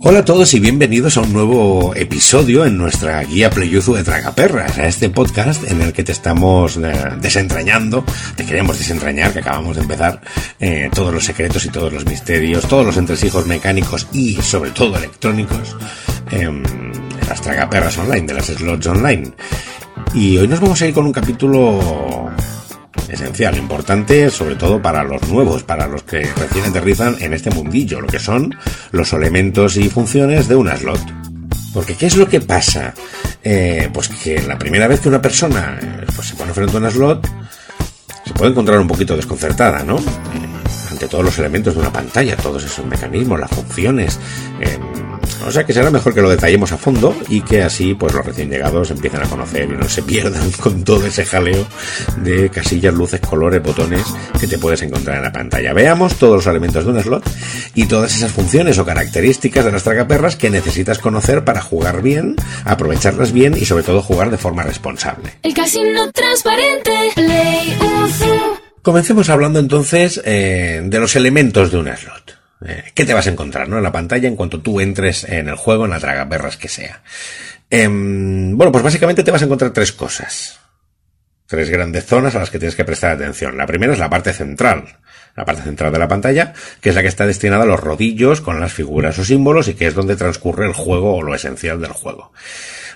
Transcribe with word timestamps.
Hola 0.00 0.20
a 0.20 0.24
todos 0.24 0.54
y 0.54 0.60
bienvenidos 0.60 1.16
a 1.16 1.22
un 1.22 1.32
nuevo 1.32 1.92
episodio 1.96 2.64
en 2.64 2.78
nuestra 2.78 3.20
guía 3.24 3.50
Playuzu 3.50 3.94
de 3.94 4.04
Tragaperras, 4.04 4.78
a 4.78 4.86
este 4.86 5.10
podcast 5.10 5.68
en 5.68 5.82
el 5.82 5.92
que 5.92 6.04
te 6.04 6.12
estamos 6.12 6.76
eh, 6.76 6.92
desentrañando, 7.20 8.04
te 8.36 8.46
queremos 8.46 8.78
desentrañar, 8.78 9.32
que 9.32 9.40
acabamos 9.40 9.74
de 9.74 9.82
empezar, 9.82 10.20
eh, 10.60 10.88
todos 10.94 11.12
los 11.12 11.24
secretos 11.24 11.64
y 11.66 11.70
todos 11.70 11.92
los 11.92 12.06
misterios, 12.06 12.68
todos 12.68 12.86
los 12.86 12.96
entresijos 12.96 13.46
mecánicos 13.46 14.06
y 14.12 14.34
sobre 14.34 14.70
todo 14.70 14.96
electrónicos 14.96 15.76
em, 16.30 16.62
de 16.62 17.26
las 17.28 17.42
Tragaperras 17.42 17.98
online, 17.98 18.28
de 18.28 18.34
las 18.34 18.46
slots 18.46 18.86
online. 18.86 19.32
Y 20.14 20.38
hoy 20.38 20.46
nos 20.46 20.60
vamos 20.60 20.80
a 20.80 20.86
ir 20.86 20.94
con 20.94 21.06
un 21.06 21.12
capítulo 21.12 22.30
esencial, 23.08 23.56
importante, 23.56 24.30
sobre 24.30 24.56
todo 24.56 24.80
para 24.80 25.04
los 25.04 25.28
nuevos, 25.28 25.62
para 25.62 25.86
los 25.86 26.02
que 26.02 26.22
recién 26.34 26.64
aterrizan 26.66 27.16
en 27.20 27.32
este 27.32 27.50
mundillo, 27.50 28.00
lo 28.00 28.08
que 28.08 28.18
son 28.18 28.56
los 28.92 29.12
elementos 29.12 29.76
y 29.76 29.88
funciones 29.88 30.48
de 30.48 30.56
una 30.56 30.76
slot. 30.76 31.00
Porque 31.72 31.94
¿qué 31.94 32.06
es 32.06 32.16
lo 32.16 32.28
que 32.28 32.40
pasa? 32.40 32.94
Eh, 33.42 33.88
pues 33.92 34.08
que 34.08 34.42
la 34.42 34.58
primera 34.58 34.88
vez 34.88 35.00
que 35.00 35.08
una 35.08 35.22
persona 35.22 35.78
eh, 35.80 36.06
pues 36.14 36.28
se 36.28 36.34
pone 36.34 36.52
frente 36.52 36.76
a 36.76 36.80
una 36.80 36.90
slot, 36.90 37.28
se 38.24 38.34
puede 38.34 38.50
encontrar 38.50 38.78
un 38.78 38.88
poquito 38.88 39.16
desconcertada, 39.16 39.82
¿no? 39.82 39.96
Eh, 39.96 40.48
ante 40.90 41.06
todos 41.08 41.24
los 41.24 41.38
elementos 41.38 41.74
de 41.74 41.80
una 41.80 41.92
pantalla, 41.92 42.36
todos 42.36 42.64
esos 42.64 42.84
mecanismos, 42.86 43.38
las 43.38 43.50
funciones, 43.50 44.18
o 45.46 45.50
sea 45.50 45.64
que 45.64 45.72
será 45.72 45.90
mejor 45.90 46.14
que 46.14 46.22
lo 46.22 46.30
detallemos 46.30 46.72
a 46.72 46.76
fondo 46.76 47.14
y 47.28 47.40
que 47.40 47.62
así 47.62 47.94
pues 47.94 48.12
los 48.12 48.24
recién 48.24 48.50
llegados 48.50 48.90
empiecen 48.90 49.22
a 49.22 49.28
conocer 49.28 49.68
y 49.70 49.76
no 49.76 49.88
se 49.88 50.02
pierdan 50.02 50.50
con 50.60 50.84
todo 50.84 51.06
ese 51.06 51.24
jaleo 51.24 51.66
de 52.18 52.50
casillas, 52.50 52.94
luces, 52.94 53.20
colores, 53.20 53.62
botones 53.62 54.04
que 54.40 54.46
te 54.46 54.58
puedes 54.58 54.82
encontrar 54.82 55.18
en 55.18 55.22
la 55.24 55.32
pantalla. 55.32 55.72
Veamos 55.72 56.16
todos 56.16 56.36
los 56.36 56.46
elementos 56.46 56.84
de 56.84 56.90
un 56.90 57.02
slot 57.02 57.24
y 57.74 57.86
todas 57.86 58.14
esas 58.14 58.32
funciones 58.32 58.78
o 58.78 58.84
características 58.84 59.64
de 59.64 59.72
las 59.72 59.82
tragaperras 59.82 60.36
que 60.36 60.50
necesitas 60.50 60.98
conocer 60.98 61.44
para 61.44 61.60
jugar 61.60 62.02
bien, 62.02 62.36
aprovecharlas 62.64 63.32
bien 63.32 63.56
y 63.56 63.64
sobre 63.64 63.84
todo 63.84 64.02
jugar 64.02 64.30
de 64.30 64.38
forma 64.38 64.62
responsable. 64.62 65.32
El 65.42 65.54
casino 65.54 66.10
transparente, 66.12 66.92
Play 67.14 67.76
Comencemos 68.82 69.28
hablando 69.28 69.58
entonces 69.58 70.20
eh, 70.24 70.80
de 70.82 70.98
los 70.98 71.14
elementos 71.16 71.70
de 71.70 71.78
un 71.78 71.94
slot. 71.94 72.37
Eh, 72.64 72.84
¿Qué 72.94 73.04
te 73.04 73.14
vas 73.14 73.26
a 73.26 73.30
encontrar 73.30 73.68
¿no? 73.68 73.78
en 73.78 73.82
la 73.82 73.92
pantalla 73.92 74.28
en 74.28 74.36
cuanto 74.36 74.60
tú 74.60 74.80
entres 74.80 75.24
en 75.24 75.48
el 75.48 75.56
juego, 75.56 75.84
en 75.84 75.90
la 75.90 76.00
tragaperras 76.00 76.56
que 76.56 76.68
sea? 76.68 77.02
Em, 77.70 78.56
bueno, 78.56 78.72
pues 78.72 78.82
básicamente 78.82 79.22
te 79.22 79.30
vas 79.30 79.42
a 79.42 79.44
encontrar 79.44 79.72
tres 79.72 79.92
cosas. 79.92 80.58
Tres 81.46 81.70
grandes 81.70 82.04
zonas 82.04 82.34
a 82.34 82.40
las 82.40 82.50
que 82.50 82.58
tienes 82.58 82.76
que 82.76 82.84
prestar 82.84 83.12
atención. 83.12 83.56
La 83.56 83.66
primera 83.66 83.92
es 83.92 83.98
la 83.98 84.10
parte 84.10 84.32
central, 84.32 84.98
la 85.34 85.44
parte 85.44 85.62
central 85.62 85.92
de 85.92 85.98
la 85.98 86.08
pantalla, 86.08 86.52
que 86.80 86.90
es 86.90 86.94
la 86.94 87.02
que 87.02 87.08
está 87.08 87.26
destinada 87.26 87.62
a 87.62 87.66
los 87.66 87.80
rodillos 87.80 88.40
con 88.40 88.60
las 88.60 88.72
figuras 88.72 89.18
o 89.18 89.24
símbolos 89.24 89.68
y 89.68 89.74
que 89.74 89.86
es 89.86 89.94
donde 89.94 90.16
transcurre 90.16 90.66
el 90.66 90.74
juego 90.74 91.16
o 91.16 91.22
lo 91.22 91.34
esencial 91.34 91.80
del 91.80 91.92
juego. 91.92 92.32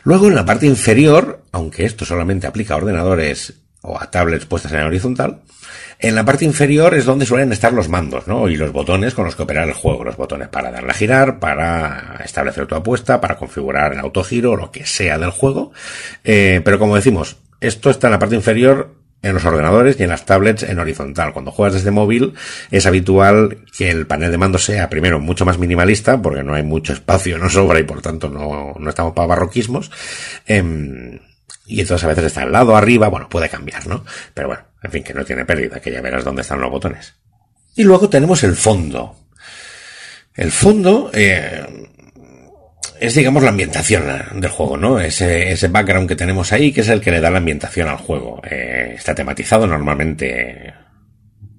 Luego 0.05 0.27
en 0.29 0.35
la 0.35 0.45
parte 0.45 0.67
inferior, 0.67 1.45
aunque 1.53 1.85
esto 1.85 2.05
solamente 2.05 2.47
aplica 2.47 2.75
a 2.75 2.79
ordenadores 2.79 3.62
o 3.83 4.01
a 4.01 4.11
tablets 4.11 4.47
puestas 4.47 4.73
en 4.73 4.81
horizontal, 4.81 5.41
en 5.99 6.17
la 6.17 6.25
parte 6.25 6.45
inferior 6.45 6.95
es 6.95 7.05
donde 7.05 7.27
suelen 7.27 7.53
estar 7.53 7.73
los 7.73 7.89
mandos, 7.89 8.27
¿no? 8.27 8.49
Y 8.49 8.57
los 8.57 8.73
botones 8.73 9.15
con 9.15 9.25
los 9.25 9.37
que 9.37 9.45
operar 9.45 9.69
el 9.69 9.75
juego. 9.75 10.03
Los 10.03 10.17
botones 10.17 10.49
para 10.49 10.73
darle 10.73 10.91
a 10.91 10.95
girar, 10.95 11.39
para 11.39 12.21
establecer 12.25 12.67
tu 12.67 12.75
apuesta, 12.75 13.21
para 13.21 13.37
configurar 13.37 13.93
el 13.93 14.01
autogiro, 14.01 14.57
lo 14.57 14.73
que 14.73 14.85
sea 14.85 15.17
del 15.17 15.31
juego. 15.31 15.73
Eh, 16.25 16.61
pero 16.65 16.81
como 16.81 16.97
decimos, 16.97 17.37
esto 17.61 17.89
está 17.89 18.09
en 18.09 18.13
la 18.13 18.19
parte 18.19 18.35
inferior 18.35 18.97
en 19.23 19.35
los 19.35 19.45
ordenadores 19.45 19.99
y 20.01 20.03
en 20.03 20.09
las 20.09 20.25
tablets 20.27 20.65
en 20.65 20.81
horizontal. 20.81 21.33
Cuando 21.33 21.53
juegas 21.53 21.75
desde 21.75 21.93
móvil 21.93 22.35
es 22.73 22.87
habitual 22.87 23.59
que 23.77 23.91
el 23.91 24.09
panel 24.09 24.33
de 24.33 24.39
mando 24.39 24.59
sea 24.59 24.91
primero 24.91 25.21
mucho 25.21 25.45
más 25.45 25.59
minimalista 25.59 26.21
porque 26.21 26.43
no 26.43 26.55
hay 26.55 26.65
mucho 26.65 26.93
espacio, 26.93 27.39
no 27.39 27.49
sobra 27.49 27.79
y 27.79 27.85
por 27.85 28.03
tanto 28.03 28.29
no, 28.29 28.75
no 28.77 28.91
estamos 28.91 29.13
para 29.13 29.29
barroquismos. 29.29 29.93
Em, 30.47 31.21
y 31.67 31.81
entonces 31.81 32.05
a 32.05 32.09
veces 32.09 32.25
está 32.25 32.43
al 32.43 32.53
lado, 32.53 32.77
arriba, 32.77 33.09
bueno, 33.09 33.29
puede 33.29 33.49
cambiar, 33.49 33.87
¿no? 33.87 34.05
Pero 34.35 34.49
bueno, 34.49 34.65
en 34.83 34.91
fin, 34.91 35.03
que 35.03 35.15
no 35.15 35.25
tiene 35.25 35.45
pérdida, 35.45 35.81
que 35.81 35.93
ya 35.93 36.01
verás 36.01 36.25
dónde 36.25 36.43
están 36.43 36.61
los 36.61 36.71
botones. 36.71 37.15
Y 37.75 37.85
luego 37.85 38.09
tenemos 38.09 38.43
el 38.43 38.57
fondo. 38.57 39.17
El 40.35 40.51
fondo 40.51 41.11
eh, 41.15 41.89
es, 43.01 43.15
digamos, 43.15 43.43
la 43.43 43.51
ambientación 43.51 44.05
del 44.35 44.51
juego, 44.51 44.77
¿no? 44.77 45.01
Ese, 45.01 45.53
ese 45.53 45.69
background 45.69 46.09
que 46.09 46.17
tenemos 46.17 46.53
ahí, 46.53 46.73
que 46.73 46.83
es 46.83 46.89
el 46.89 47.01
que 47.01 47.11
le 47.11 47.21
da 47.21 47.31
la 47.31 47.39
ambientación 47.39 47.89
al 47.89 47.97
juego. 47.97 48.41
Eh, 48.49 48.95
está 48.97 49.15
tematizado 49.15 49.67
normalmente 49.67 50.75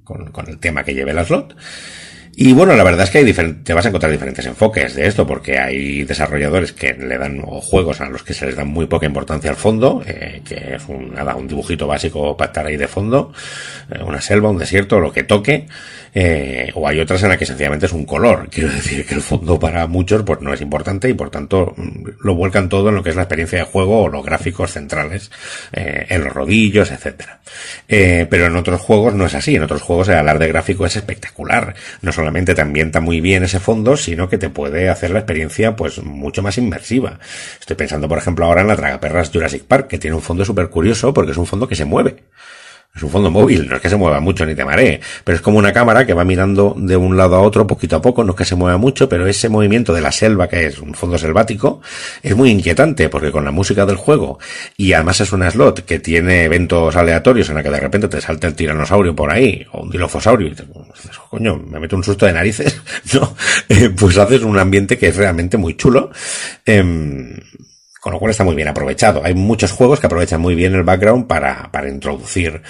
con, 0.03 0.31
con, 0.31 0.47
el 0.49 0.59
tema 0.59 0.83
que 0.83 0.93
lleve 0.93 1.13
la 1.13 1.25
slot. 1.25 1.55
Y 2.35 2.51
bueno, 2.53 2.75
la 2.75 2.83
verdad 2.83 3.03
es 3.03 3.11
que 3.11 3.19
hay 3.19 3.33
te 3.63 3.73
vas 3.73 3.85
a 3.85 3.89
encontrar 3.89 4.11
diferentes 4.11 4.45
enfoques 4.45 4.95
de 4.95 5.05
esto, 5.05 5.27
porque 5.27 5.59
hay 5.59 6.03
desarrolladores 6.03 6.73
que 6.73 6.93
le 6.93 7.17
dan, 7.17 7.41
o 7.45 7.61
juegos 7.61 8.01
a 8.01 8.09
los 8.09 8.23
que 8.23 8.33
se 8.33 8.47
les 8.47 8.55
da 8.55 8.63
muy 8.63 8.87
poca 8.87 9.05
importancia 9.05 9.51
al 9.51 9.55
fondo, 9.55 10.01
eh, 10.07 10.41
que 10.43 10.75
es 10.75 10.83
un, 10.87 11.13
nada, 11.13 11.35
un 11.35 11.47
dibujito 11.47 11.85
básico 11.85 12.35
para 12.35 12.49
estar 12.49 12.65
ahí 12.65 12.75
de 12.75 12.87
fondo, 12.87 13.31
eh, 13.91 14.01
una 14.03 14.19
selva, 14.19 14.49
un 14.49 14.57
desierto, 14.57 14.99
lo 14.99 15.13
que 15.13 15.23
toque, 15.23 15.67
eh, 16.15 16.71
o 16.75 16.87
hay 16.87 16.99
otras 16.99 17.23
en 17.23 17.29
las 17.29 17.37
que 17.37 17.45
sencillamente 17.45 17.87
es 17.87 17.91
un 17.91 18.05
color. 18.05 18.47
Quiero 18.51 18.71
decir 18.71 19.05
que 19.05 19.15
el 19.15 19.21
fondo 19.21 19.59
para 19.59 19.87
muchos 19.87 20.23
pues 20.23 20.41
no 20.41 20.53
es 20.53 20.61
importante 20.61 21.09
y 21.09 21.13
por 21.13 21.29
tanto 21.29 21.73
mm, 21.75 22.09
lo 22.21 22.35
vuelcan 22.35 22.69
todo 22.69 22.89
en 22.89 22.95
lo 22.95 23.03
que 23.03 23.09
es 23.09 23.15
la 23.15 23.23
experiencia 23.23 23.59
de 23.59 23.65
juego 23.65 24.03
o 24.03 24.09
los 24.09 24.23
gráficos 24.23 24.71
centrales, 24.71 25.31
eh, 25.71 26.05
en 26.09 26.23
los 26.23 26.33
rodillos, 26.33 26.91
etcétera. 26.91 27.39
Eh, 27.87 28.27
pero 28.29 28.45
en 28.45 28.55
otros 28.55 28.79
juegos 28.81 29.13
no 29.13 29.25
es 29.25 29.33
así. 29.33 29.55
En 29.55 29.63
otros 29.63 29.81
juegos 29.81 30.09
el 30.09 30.15
alarde 30.15 30.47
gráfico 30.47 30.85
es 30.85 30.95
espectacular. 30.95 31.73
No 32.01 32.11
solamente 32.23 32.55
te 32.55 32.61
ambienta 32.61 33.01
muy 33.01 33.19
bien 33.19 33.43
ese 33.43 33.59
fondo, 33.59 33.97
sino 33.97 34.29
que 34.29 34.37
te 34.37 34.49
puede 34.49 34.87
hacer 34.87 35.11
la 35.11 35.19
experiencia 35.19 35.75
pues 35.75 36.01
mucho 36.01 36.41
más 36.41 36.57
inmersiva. 36.57 37.19
Estoy 37.59 37.75
pensando, 37.75 38.07
por 38.07 38.17
ejemplo, 38.17 38.45
ahora 38.45 38.61
en 38.61 38.69
la 38.69 38.77
Tragaperras 38.77 39.29
Jurassic 39.29 39.65
Park, 39.65 39.87
que 39.87 39.97
tiene 39.97 40.15
un 40.15 40.21
fondo 40.21 40.45
súper 40.45 40.69
curioso 40.69 41.13
porque 41.13 41.33
es 41.33 41.37
un 41.37 41.45
fondo 41.45 41.67
que 41.67 41.75
se 41.75 41.83
mueve. 41.83 42.23
Es 42.95 43.01
un 43.01 43.09
fondo 43.09 43.31
móvil, 43.31 43.67
no 43.67 43.77
es 43.77 43.81
que 43.81 43.89
se 43.89 43.95
mueva 43.95 44.19
mucho 44.19 44.45
ni 44.45 44.53
te 44.53 44.63
maree, 44.63 45.01
pero 45.23 45.35
es 45.35 45.41
como 45.41 45.57
una 45.57 45.73
cámara 45.73 46.05
que 46.05 46.13
va 46.13 46.23
mirando 46.23 46.75
de 46.77 46.95
un 46.95 47.17
lado 47.17 47.35
a 47.35 47.41
otro 47.41 47.65
poquito 47.65 47.95
a 47.95 48.01
poco, 48.03 48.23
no 48.23 48.33
es 48.33 48.37
que 48.37 48.45
se 48.45 48.53
mueva 48.53 48.77
mucho, 48.77 49.09
pero 49.09 49.25
ese 49.25 49.49
movimiento 49.49 49.95
de 49.95 50.01
la 50.01 50.11
selva, 50.11 50.47
que 50.47 50.67
es 50.67 50.77
un 50.77 50.93
fondo 50.93 51.17
selvático, 51.17 51.81
es 52.21 52.35
muy 52.35 52.51
inquietante, 52.51 53.09
porque 53.09 53.31
con 53.31 53.45
la 53.45 53.49
música 53.49 53.87
del 53.87 53.95
juego, 53.95 54.37
y 54.77 54.93
además 54.93 55.21
es 55.21 55.33
una 55.33 55.49
slot 55.49 55.85
que 55.85 55.97
tiene 55.97 56.43
eventos 56.43 56.95
aleatorios 56.95 57.49
en 57.49 57.55
la 57.55 57.63
que 57.63 57.71
de 57.71 57.79
repente 57.79 58.07
te 58.07 58.21
salta 58.21 58.45
el 58.45 58.53
tiranosaurio 58.53 59.15
por 59.15 59.31
ahí, 59.31 59.65
o 59.71 59.81
un 59.81 59.89
dilofosaurio, 59.89 60.49
y 60.49 60.51
te, 60.53 60.63
coño, 61.31 61.57
me 61.57 61.79
meto 61.79 61.95
un 61.95 62.03
susto 62.03 62.27
de 62.27 62.33
narices, 62.33 62.79
no, 63.15 63.35
eh, 63.69 63.89
pues 63.89 64.19
haces 64.19 64.43
un 64.43 64.59
ambiente 64.59 64.99
que 64.99 65.07
es 65.07 65.15
realmente 65.15 65.57
muy 65.57 65.75
chulo. 65.75 66.11
Eh, 66.63 66.83
con 68.03 68.11
lo 68.11 68.19
cual 68.19 68.31
está 68.31 68.43
muy 68.43 68.53
bien 68.53 68.67
aprovechado. 68.67 69.21
Hay 69.23 69.33
muchos 69.33 69.71
juegos 69.71 70.01
que 70.01 70.07
aprovechan 70.07 70.41
muy 70.41 70.55
bien 70.55 70.75
el 70.75 70.83
background 70.83 71.25
para, 71.25 71.71
para 71.71 71.87
introducir, 71.87 72.61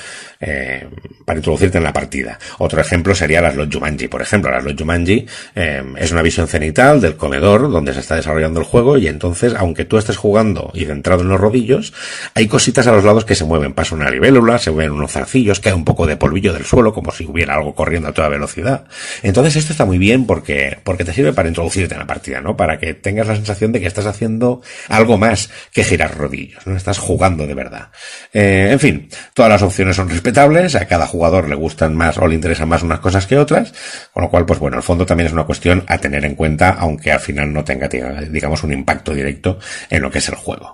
eh, 0.46 0.88
para 1.26 1.40
introducirte 1.40 1.78
en 1.78 1.86
la 1.86 1.94
partida. 1.94 2.38
Otro 2.58 2.81
ejemplo 2.81 3.16
sería 3.16 3.42
las 3.42 3.56
Lot 3.56 3.74
Jumanji. 3.74 4.09
Por 4.09 4.22
ejemplo, 4.22 4.52
las 4.52 4.64
Lot 4.64 4.78
Jumanji 4.78 5.26
eh, 5.56 5.84
es 5.98 6.12
una 6.12 6.22
visión 6.22 6.48
cenital 6.48 7.00
del 7.00 7.16
comedor 7.16 7.72
donde 7.72 7.94
se 7.94 8.02
está 8.02 8.18
desarrollando 8.18 8.59
el 8.59 8.66
juego 8.66 8.98
y 8.98 9.08
entonces, 9.08 9.54
aunque 9.58 9.86
tú 9.86 9.98
estés 9.98 10.18
jugando 10.18 10.72
y 10.74 10.86
centrado 10.86 11.22
en 11.22 11.30
los 11.30 11.40
rodillos, 11.40 11.94
hay 12.34 12.48
cositas 12.48 12.88
a 12.88 12.92
los 12.92 13.04
lados 13.04 13.24
que 13.24 13.36
se 13.36 13.46
mueven. 13.46 13.74
Pasa 13.74 13.96
una 13.96 14.09
libélula, 14.09 14.58
se 14.58 14.70
ven 14.72 14.92
unos 14.92 15.12
zarcillos, 15.12 15.62
cae 15.62 15.74
un 15.74 15.86
poco 15.86 16.06
de 16.06 16.18
polvillo 16.18 16.52
del 16.52 16.66
suelo 16.66 16.94
como 16.94 17.12
si 17.12 17.25
hubiera 17.25 17.56
algo 17.56 17.74
corriendo 17.74 18.10
a 18.10 18.14
toda 18.14 18.28
velocidad. 18.28 18.86
Entonces 19.22 19.56
esto 19.56 19.72
está 19.72 19.86
muy 19.86 19.98
bien 19.98 20.25
porque, 20.25 20.78
porque 20.84 21.06
te 21.06 21.14
sirve 21.14 21.31
para 21.31 21.48
introducirte 21.48 21.94
en 21.94 22.00
la 22.00 22.08
partida, 22.08 22.42
¿no? 22.42 22.58
Para 22.58 22.78
que 22.80 22.94
tengas 22.94 23.28
la 23.28 23.36
sensación 23.36 23.72
de 23.72 23.80
que 23.80 23.88
estás 23.88 24.06
haciendo 24.06 24.62
algo 24.90 25.18
más 25.18 25.50
que 25.72 25.84
girar 25.84 26.18
rodillos, 26.18 26.68
no 26.68 26.75
estás 26.75 26.98
jugando 26.98 27.48
de 27.48 27.54
verdad. 27.54 27.90
Eh, 28.34 28.70
en 28.72 28.80
fin, 28.80 29.10
todas 29.34 29.50
las 29.50 29.62
opciones 29.62 29.96
son 29.96 30.10
respetables, 30.10 30.32
a 30.39 30.85
cada 30.88 31.07
jugador 31.07 31.47
le 31.47 31.55
gustan 31.55 31.95
más 31.95 32.17
o 32.17 32.27
le 32.27 32.35
interesan 32.35 32.67
más 32.67 32.83
unas 32.83 32.99
cosas 32.99 33.27
que 33.27 33.38
otras, 33.38 33.73
con 34.13 34.23
lo 34.23 34.29
cual, 34.29 34.45
pues 34.45 34.59
bueno, 34.59 34.77
el 34.77 34.83
fondo 34.83 35.05
también 35.05 35.27
es 35.27 35.33
una 35.33 35.45
cuestión 35.45 35.83
a 35.88 35.97
tener 35.97 36.25
en 36.25 36.35
cuenta, 36.35 36.71
aunque 36.71 37.11
al 37.11 37.19
final 37.19 37.53
no 37.53 37.63
tenga, 37.63 37.88
digamos, 37.88 38.63
un 38.63 38.74
impacto 38.74 39.13
directo 39.13 39.59
en 39.89 40.01
lo 40.01 40.12
que 40.12 40.19
es 40.19 40.30
el 40.30 40.35
juego. 40.35 40.74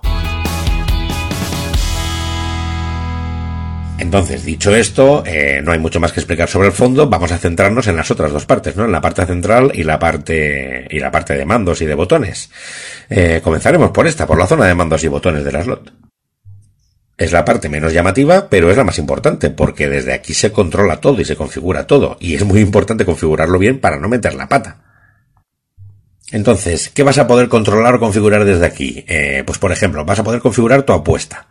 Entonces, 4.00 4.44
dicho 4.44 4.74
esto, 4.74 5.22
eh, 5.26 5.60
no 5.62 5.72
hay 5.72 5.78
mucho 5.78 6.00
más 6.00 6.10
que 6.12 6.20
explicar 6.20 6.48
sobre 6.48 6.68
el 6.68 6.72
fondo. 6.72 7.08
Vamos 7.08 7.32
a 7.32 7.38
centrarnos 7.38 7.86
en 7.86 7.96
las 7.96 8.10
otras 8.10 8.32
dos 8.32 8.46
partes, 8.46 8.74
¿no? 8.74 8.86
En 8.86 8.92
la 8.92 9.00
parte 9.02 9.26
central 9.26 9.72
y 9.74 9.82
la 9.82 9.98
parte 9.98 10.88
y 10.90 10.98
la 10.98 11.10
parte 11.10 11.34
de 11.34 11.44
mandos 11.44 11.82
y 11.82 11.86
de 11.86 11.94
botones. 11.94 12.50
Eh, 13.10 13.40
comenzaremos 13.44 13.90
por 13.90 14.06
esta, 14.06 14.26
por 14.26 14.38
la 14.38 14.46
zona 14.46 14.66
de 14.66 14.74
mandos 14.74 15.04
y 15.04 15.08
botones 15.08 15.44
de 15.44 15.52
la 15.52 15.62
slot. 15.62 16.09
Es 17.20 17.32
la 17.32 17.44
parte 17.44 17.68
menos 17.68 17.92
llamativa, 17.92 18.48
pero 18.48 18.70
es 18.70 18.78
la 18.78 18.84
más 18.84 18.96
importante, 18.96 19.50
porque 19.50 19.90
desde 19.90 20.14
aquí 20.14 20.32
se 20.32 20.52
controla 20.52 21.02
todo 21.02 21.20
y 21.20 21.26
se 21.26 21.36
configura 21.36 21.86
todo, 21.86 22.16
y 22.18 22.34
es 22.34 22.46
muy 22.46 22.60
importante 22.60 23.04
configurarlo 23.04 23.58
bien 23.58 23.78
para 23.78 23.98
no 23.98 24.08
meter 24.08 24.32
la 24.32 24.48
pata. 24.48 24.78
Entonces, 26.32 26.88
¿qué 26.88 27.02
vas 27.02 27.18
a 27.18 27.26
poder 27.26 27.50
controlar 27.50 27.96
o 27.96 28.00
configurar 28.00 28.46
desde 28.46 28.64
aquí? 28.64 29.04
Eh, 29.06 29.42
pues 29.44 29.58
por 29.58 29.70
ejemplo, 29.70 30.02
vas 30.06 30.18
a 30.18 30.24
poder 30.24 30.40
configurar 30.40 30.84
tu 30.84 30.94
apuesta. 30.94 31.46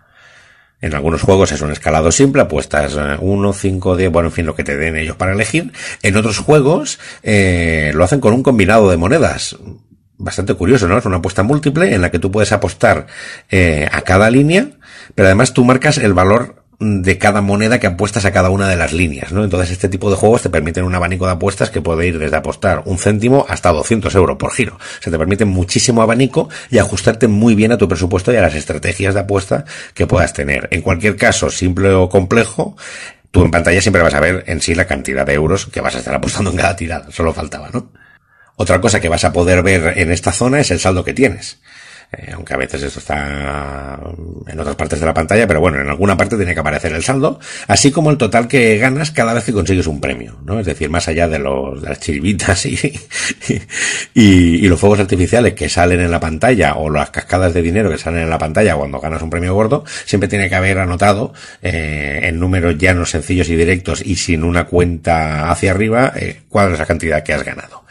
En 0.81 0.95
algunos 0.95 1.21
juegos 1.21 1.51
es 1.51 1.62
un 1.62 1.72
escalado 1.72 2.12
simple, 2.12 2.42
apuestas 2.42 2.98
1, 3.22 3.54
5, 3.54 3.95
10, 3.95 4.12
bueno, 4.12 4.30
en 4.30 4.33
fin, 4.33 4.48
lo 4.48 4.56
que 4.56 4.63
te 4.63 4.75
den 4.75 4.98
ellos 4.98 5.18
para 5.18 5.33
elegir. 5.33 5.72
En 6.01 6.18
otros 6.18 6.39
juegos 6.39 6.98
eh, 7.22 7.92
lo 7.94 8.04
hacen 8.04 8.22
con 8.22 8.33
un 8.33 8.42
combinado 8.42 8.89
de 8.89 8.98
monedas. 8.98 9.56
bastante 10.18 10.56
curioso, 10.56 10.88
¿no? 10.88 10.98
Es 10.98 11.06
una 11.06 11.18
apuesta 11.18 11.44
múltiple 11.44 11.94
en 11.94 12.01
la 12.01 12.10
que 12.10 12.18
tú 12.18 12.31
puedes 12.31 12.54
apostar 12.54 13.06
eh, 13.51 13.88
a 13.92 14.01
cada 14.01 14.31
línea, 14.31 14.78
pero 15.15 15.27
además 15.27 15.53
tú 15.53 15.65
marcas 15.65 15.97
el 15.97 16.13
valor 16.13 16.59
de 16.79 17.17
cada 17.17 17.41
moneda 17.41 17.77
que 17.79 17.88
apuestas 17.88 18.23
a 18.23 18.31
cada 18.31 18.50
una 18.50 18.69
de 18.69 18.77
las 18.77 18.94
líneas, 18.94 19.33
¿no? 19.33 19.44
Entonces 19.44 19.71
este 19.71 19.89
tipo 19.89 20.09
de 20.09 20.15
juegos 20.15 20.44
te 20.44 20.50
permiten 20.50 20.85
un 20.85 20.95
abanico 20.95 21.25
de 21.25 21.33
apuestas 21.33 21.69
que 21.69 21.81
puede 21.81 22.07
ir 22.07 22.17
desde 22.17 22.38
apostar 22.38 22.83
un 22.85 22.97
céntimo 22.97 23.45
hasta 23.50 23.71
200 23.73 24.15
euros 24.15 24.38
por 24.38 24.53
giro. 24.53 24.79
Se 25.01 25.11
te 25.11 25.17
permite 25.17 25.44
muchísimo 25.44 26.01
abanico 26.01 26.47
y 26.69 26.77
ajustarte 26.77 27.27
muy 27.27 27.53
bien 27.53 27.73
a 27.73 27.77
tu 27.77 27.89
presupuesto 27.89 28.31
y 28.31 28.38
a 28.38 28.41
las 28.41 28.56
estrategias 28.56 29.13
de 29.13 29.19
apuesta 29.19 29.65
que 29.94 30.07
puedas 30.07 30.31
tener. 30.31 30.69
En 30.71 30.81
cualquier 30.81 31.17
caso, 31.17 31.50
simple 31.50 31.91
o 31.91 32.07
complejo, 32.07 32.77
tú 33.29 33.44
en 33.44 33.51
pantalla 33.51 33.81
siempre 33.81 34.01
vas 34.01 34.13
a 34.13 34.21
ver 34.21 34.45
en 34.47 34.62
sí 34.62 34.73
la 34.73 34.88
cantidad 34.88 35.25
de 35.25 35.33
euros 35.33 35.65
que 35.65 35.81
vas 35.81 35.95
a 35.95 36.00
estar 36.00 36.15
apostando 36.15 36.50
en 36.51 36.57
cada 36.57 36.77
tirada. 36.77 37.12
Solo 37.12 37.33
faltaba, 37.33 37.69
¿no? 37.73 37.91
Otra 38.55 38.79
cosa 38.79 39.01
que 39.01 39.09
vas 39.09 39.25
a 39.25 39.33
poder 39.33 39.63
ver 39.63 39.97
en 39.97 40.12
esta 40.12 40.31
zona 40.31 40.62
es 40.62 40.71
el 40.71 40.79
saldo 40.79 41.03
que 41.03 41.13
tienes. 41.13 41.59
Eh, 42.11 42.31
aunque 42.33 42.56
a 42.56 42.57
veces 42.57 42.81
esto 42.81 42.97
está 42.97 44.00
en 44.47 44.59
otras 44.59 44.75
partes 44.75 45.00
de 45.00 45.06
la 45.06 45.13
pantalla, 45.13 45.45
pero 45.45 45.59
bueno, 45.59 45.79
en 45.79 45.89
alguna 45.89 46.17
parte 46.17 46.38
tiene 46.38 46.56
que 46.56 46.59
aparecer 46.59 46.91
el 46.94 47.03
saldo, 47.03 47.39
así 47.67 47.91
como 47.91 48.09
el 48.09 48.17
total 48.17 48.47
que 48.47 48.79
ganas 48.79 49.11
cada 49.11 49.31
vez 49.33 49.44
que 49.44 49.53
consigues 49.53 49.85
un 49.85 50.01
premio, 50.01 50.39
¿no? 50.44 50.59
Es 50.59 50.65
decir, 50.65 50.89
más 50.89 51.07
allá 51.07 51.27
de 51.27 51.38
los, 51.38 51.79
de 51.83 51.89
las 51.89 52.65
y, 52.65 52.75
y, 54.15 54.21
y, 54.65 54.67
los 54.67 54.79
fuegos 54.79 55.00
artificiales 55.00 55.53
que 55.53 55.69
salen 55.69 56.00
en 56.00 56.09
la 56.09 56.19
pantalla 56.19 56.75
o 56.77 56.89
las 56.89 57.11
cascadas 57.11 57.53
de 57.53 57.61
dinero 57.61 57.91
que 57.91 58.00
salen 58.00 58.23
en 58.23 58.29
la 58.31 58.39
pantalla 58.39 58.75
cuando 58.75 59.00
ganas 59.00 59.21
un 59.21 59.29
premio 59.29 59.53
gordo, 59.53 59.83
siempre 60.05 60.27
tiene 60.27 60.50
que 60.50 60.55
haber 60.55 60.79
anotado 60.79 61.33
eh, 61.62 62.21
en 62.23 62.39
números 62.39 62.75
llanos, 62.79 63.12
sencillos 63.12 63.50
y 63.50 63.55
directos 63.55 64.01
y 64.03 64.15
sin 64.15 64.44
una 64.44 64.65
cuenta 64.65 65.51
hacia 65.51 65.71
arriba 65.71 66.13
eh, 66.15 66.41
cuál 66.50 66.73
es 66.73 66.79
la 66.79 66.88
cantidad 66.88 67.21
que 67.21 67.33
has 67.33 67.44
ganado. 67.44 67.83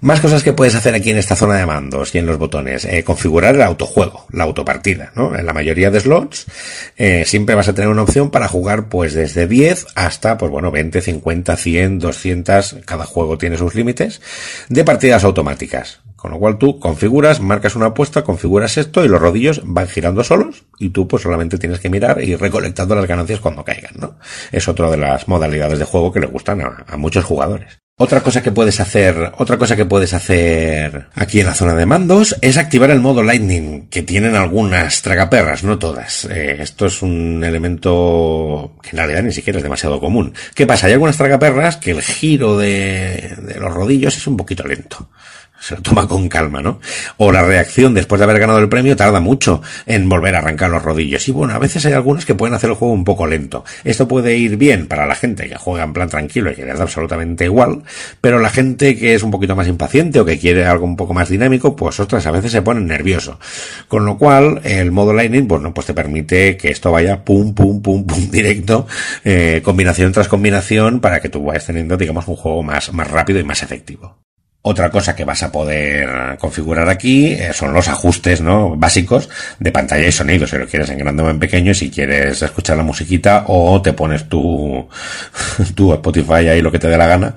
Más 0.00 0.20
cosas 0.20 0.44
que 0.44 0.52
puedes 0.52 0.76
hacer 0.76 0.94
aquí 0.94 1.10
en 1.10 1.18
esta 1.18 1.34
zona 1.34 1.56
de 1.56 1.66
mandos 1.66 2.14
y 2.14 2.18
en 2.18 2.26
los 2.26 2.38
botones. 2.38 2.84
Eh, 2.84 3.02
configurar 3.02 3.56
el 3.56 3.62
autojuego, 3.62 4.26
la 4.30 4.44
autopartida, 4.44 5.10
¿no? 5.16 5.36
En 5.36 5.44
la 5.44 5.52
mayoría 5.52 5.90
de 5.90 5.98
slots 5.98 6.46
eh, 6.96 7.24
siempre 7.26 7.56
vas 7.56 7.66
a 7.66 7.74
tener 7.74 7.90
una 7.90 8.02
opción 8.02 8.30
para 8.30 8.46
jugar 8.46 8.88
pues 8.88 9.14
desde 9.14 9.48
10 9.48 9.88
hasta, 9.96 10.38
pues 10.38 10.52
bueno, 10.52 10.70
20, 10.70 11.00
50, 11.00 11.56
100, 11.56 11.98
200, 11.98 12.76
cada 12.84 13.06
juego 13.06 13.38
tiene 13.38 13.58
sus 13.58 13.74
límites, 13.74 14.22
de 14.68 14.84
partidas 14.84 15.24
automáticas. 15.24 16.00
Con 16.14 16.30
lo 16.30 16.38
cual 16.38 16.58
tú 16.58 16.78
configuras, 16.78 17.40
marcas 17.40 17.74
una 17.74 17.86
apuesta, 17.86 18.22
configuras 18.22 18.78
esto 18.78 19.04
y 19.04 19.08
los 19.08 19.20
rodillos 19.20 19.62
van 19.64 19.88
girando 19.88 20.22
solos 20.22 20.64
y 20.78 20.90
tú 20.90 21.08
pues 21.08 21.24
solamente 21.24 21.58
tienes 21.58 21.80
que 21.80 21.90
mirar 21.90 22.22
y 22.22 22.36
recolectando 22.36 22.94
las 22.94 23.06
ganancias 23.06 23.40
cuando 23.40 23.64
caigan, 23.64 23.94
¿no? 23.98 24.16
Es 24.52 24.68
otra 24.68 24.90
de 24.90 24.96
las 24.96 25.26
modalidades 25.26 25.80
de 25.80 25.84
juego 25.84 26.12
que 26.12 26.20
le 26.20 26.26
gustan 26.26 26.60
a 26.60 26.96
muchos 26.96 27.24
jugadores. 27.24 27.78
Otra 28.00 28.20
cosa 28.20 28.44
que 28.44 28.52
puedes 28.52 28.78
hacer, 28.78 29.32
otra 29.38 29.58
cosa 29.58 29.74
que 29.74 29.84
puedes 29.84 30.14
hacer 30.14 31.08
aquí 31.16 31.40
en 31.40 31.46
la 31.46 31.54
zona 31.54 31.74
de 31.74 31.84
mandos 31.84 32.36
es 32.42 32.56
activar 32.56 32.92
el 32.92 33.00
modo 33.00 33.24
Lightning, 33.24 33.88
que 33.88 34.04
tienen 34.04 34.36
algunas 34.36 35.02
tragaperras, 35.02 35.64
no 35.64 35.80
todas. 35.80 36.24
Eh, 36.26 36.58
esto 36.60 36.86
es 36.86 37.02
un 37.02 37.42
elemento 37.42 38.76
que 38.80 38.90
en 38.90 38.98
realidad 38.98 39.24
ni 39.24 39.32
siquiera 39.32 39.58
es 39.58 39.64
demasiado 39.64 39.98
común. 39.98 40.32
¿Qué 40.54 40.64
pasa? 40.64 40.86
Hay 40.86 40.92
algunas 40.92 41.16
tragaperras 41.16 41.78
que 41.78 41.90
el 41.90 42.02
giro 42.02 42.56
de, 42.56 43.34
de 43.36 43.58
los 43.58 43.74
rodillos 43.74 44.16
es 44.16 44.28
un 44.28 44.36
poquito 44.36 44.62
lento 44.62 45.10
se 45.60 45.74
lo 45.74 45.82
toma 45.82 46.06
con 46.06 46.28
calma, 46.28 46.60
¿no? 46.60 46.80
O 47.16 47.32
la 47.32 47.42
reacción 47.42 47.94
después 47.94 48.18
de 48.18 48.24
haber 48.24 48.38
ganado 48.38 48.58
el 48.58 48.68
premio 48.68 48.96
tarda 48.96 49.20
mucho 49.20 49.62
en 49.86 50.08
volver 50.08 50.34
a 50.34 50.38
arrancar 50.38 50.70
los 50.70 50.82
rodillos. 50.82 51.26
Y 51.28 51.32
bueno, 51.32 51.54
a 51.54 51.58
veces 51.58 51.84
hay 51.86 51.92
algunas 51.92 52.24
que 52.24 52.34
pueden 52.34 52.54
hacer 52.54 52.70
el 52.70 52.76
juego 52.76 52.94
un 52.94 53.04
poco 53.04 53.26
lento. 53.26 53.64
Esto 53.84 54.06
puede 54.06 54.36
ir 54.36 54.56
bien 54.56 54.86
para 54.86 55.06
la 55.06 55.14
gente 55.14 55.48
que 55.48 55.56
juega 55.56 55.84
en 55.84 55.92
plan 55.92 56.08
tranquilo 56.08 56.50
y 56.50 56.54
que 56.54 56.64
le 56.64 56.74
da 56.74 56.82
absolutamente 56.82 57.44
igual, 57.44 57.82
pero 58.20 58.38
la 58.38 58.50
gente 58.50 58.96
que 58.96 59.14
es 59.14 59.22
un 59.22 59.30
poquito 59.30 59.56
más 59.56 59.68
impaciente 59.68 60.20
o 60.20 60.24
que 60.24 60.38
quiere 60.38 60.64
algo 60.64 60.84
un 60.84 60.96
poco 60.96 61.14
más 61.14 61.28
dinámico, 61.28 61.74
pues 61.76 61.98
ostras, 62.00 62.26
a 62.26 62.30
veces 62.30 62.52
se 62.52 62.62
pone 62.62 62.80
nervioso. 62.80 63.38
Con 63.88 64.04
lo 64.04 64.16
cual, 64.16 64.60
el 64.64 64.92
modo 64.92 65.12
Lightning, 65.12 65.48
bueno, 65.48 65.74
pues 65.74 65.86
te 65.86 65.94
permite 65.94 66.56
que 66.56 66.70
esto 66.70 66.92
vaya 66.92 67.24
pum, 67.24 67.54
pum, 67.54 67.82
pum, 67.82 68.06
pum, 68.06 68.30
directo, 68.30 68.86
eh, 69.24 69.60
combinación 69.64 70.12
tras 70.12 70.28
combinación, 70.28 71.00
para 71.00 71.20
que 71.20 71.28
tú 71.28 71.44
vayas 71.44 71.66
teniendo, 71.66 71.96
digamos, 71.96 72.28
un 72.28 72.36
juego 72.36 72.62
más, 72.62 72.92
más 72.92 73.10
rápido 73.10 73.40
y 73.40 73.44
más 73.44 73.62
efectivo. 73.62 74.27
Otra 74.60 74.90
cosa 74.90 75.14
que 75.14 75.24
vas 75.24 75.42
a 75.44 75.52
poder 75.52 76.36
configurar 76.38 76.88
aquí 76.88 77.26
eh, 77.26 77.52
son 77.52 77.72
los 77.72 77.86
ajustes 77.88 78.40
¿no? 78.40 78.76
básicos 78.76 79.30
de 79.60 79.70
pantalla 79.70 80.06
y 80.06 80.12
sonido, 80.12 80.46
si 80.46 80.58
lo 80.58 80.66
quieres 80.66 80.90
en 80.90 80.98
grande 80.98 81.22
o 81.22 81.30
en 81.30 81.38
pequeño, 81.38 81.72
si 81.72 81.90
quieres 81.90 82.42
escuchar 82.42 82.76
la 82.76 82.82
musiquita 82.82 83.44
o 83.46 83.80
te 83.80 83.92
pones 83.92 84.28
tu, 84.28 84.88
tu 85.74 85.92
Spotify 85.92 86.48
ahí 86.48 86.60
lo 86.60 86.72
que 86.72 86.80
te 86.80 86.88
dé 86.88 86.98
la 86.98 87.06
gana 87.06 87.34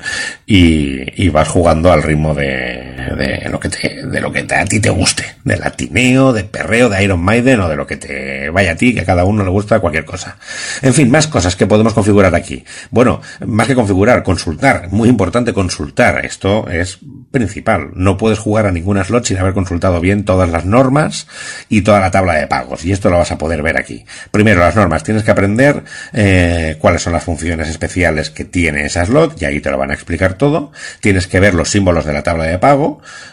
y, 0.48 1.24
y 1.24 1.30
vas 1.30 1.48
jugando 1.48 1.92
al 1.92 2.02
ritmo 2.02 2.34
de, 2.34 2.91
de, 3.16 3.50
lo 3.50 3.60
que 3.60 3.70
te, 3.70 4.06
de 4.06 4.22
lo 4.22 4.32
que 4.32 4.46
a 4.54 4.66
ti 4.66 4.80
te 4.80 4.90
guste, 4.90 5.36
de 5.44 5.58
latineo, 5.58 6.34
de 6.34 6.44
perreo, 6.44 6.90
de 6.90 7.04
Iron 7.04 7.22
Maiden 7.22 7.60
o 7.62 7.70
de 7.70 7.76
lo 7.76 7.88
que 7.88 7.98
te 7.98 8.50
vaya 8.50 8.74
a 8.74 8.76
ti, 8.76 8.94
que 8.94 9.02
a 9.02 9.06
cada 9.06 9.26
uno 9.26 9.44
le 9.44 9.50
gusta 9.50 9.80
cualquier 9.80 10.06
cosa. 10.06 10.38
En 10.82 10.94
fin, 10.94 11.10
más 11.10 11.28
cosas 11.28 11.56
que 11.56 11.68
podemos 11.68 11.94
configurar 11.94 12.36
aquí. 12.36 12.64
Bueno, 12.90 13.22
más 13.46 13.68
que 13.68 13.76
configurar, 13.76 14.24
consultar, 14.24 14.90
muy 14.92 15.10
importante 15.10 15.54
consultar. 15.54 16.26
Esto 16.26 16.70
es 16.70 17.00
principal. 17.32 17.92
No 17.96 18.18
puedes 18.18 18.40
jugar 18.40 18.66
a 18.66 18.72
ningún 18.72 19.04
slot 19.04 19.26
sin 19.26 19.38
haber 19.38 19.54
consultado 19.54 20.00
bien 20.00 20.26
todas 20.26 20.50
las 20.50 20.66
normas 20.66 21.28
y 21.70 21.82
toda 21.82 22.00
la 22.00 22.12
tabla 22.12 22.36
de 22.36 22.48
pagos. 22.48 22.86
Y 22.86 22.92
esto 22.92 23.10
lo 23.10 23.18
vas 23.18 23.32
a 23.32 23.38
poder 23.38 23.62
ver 23.62 23.78
aquí. 23.78 24.06
Primero, 24.32 24.60
las 24.60 24.76
normas. 24.76 25.04
Tienes 25.04 25.24
que 25.24 25.32
aprender 25.32 25.84
eh, 26.14 26.78
cuáles 26.80 27.02
son 27.02 27.14
las 27.14 27.24
funciones 27.24 27.70
especiales 27.70 28.30
que 28.30 28.46
tiene 28.46 28.86
esa 28.86 29.06
slot 29.06 29.42
y 29.42 29.46
ahí 29.46 29.60
te 29.62 29.72
lo 29.72 29.78
van 29.78 29.92
a 29.92 29.94
explicar 29.94 30.34
todo. 30.36 30.72
Tienes 31.00 31.28
que 31.28 31.40
ver 31.40 31.54
los 31.54 31.70
símbolos 31.70 32.06
de 32.06 32.14
la 32.14 32.24
tabla 32.24 32.46
de 32.46 32.60
pago. 32.60 32.91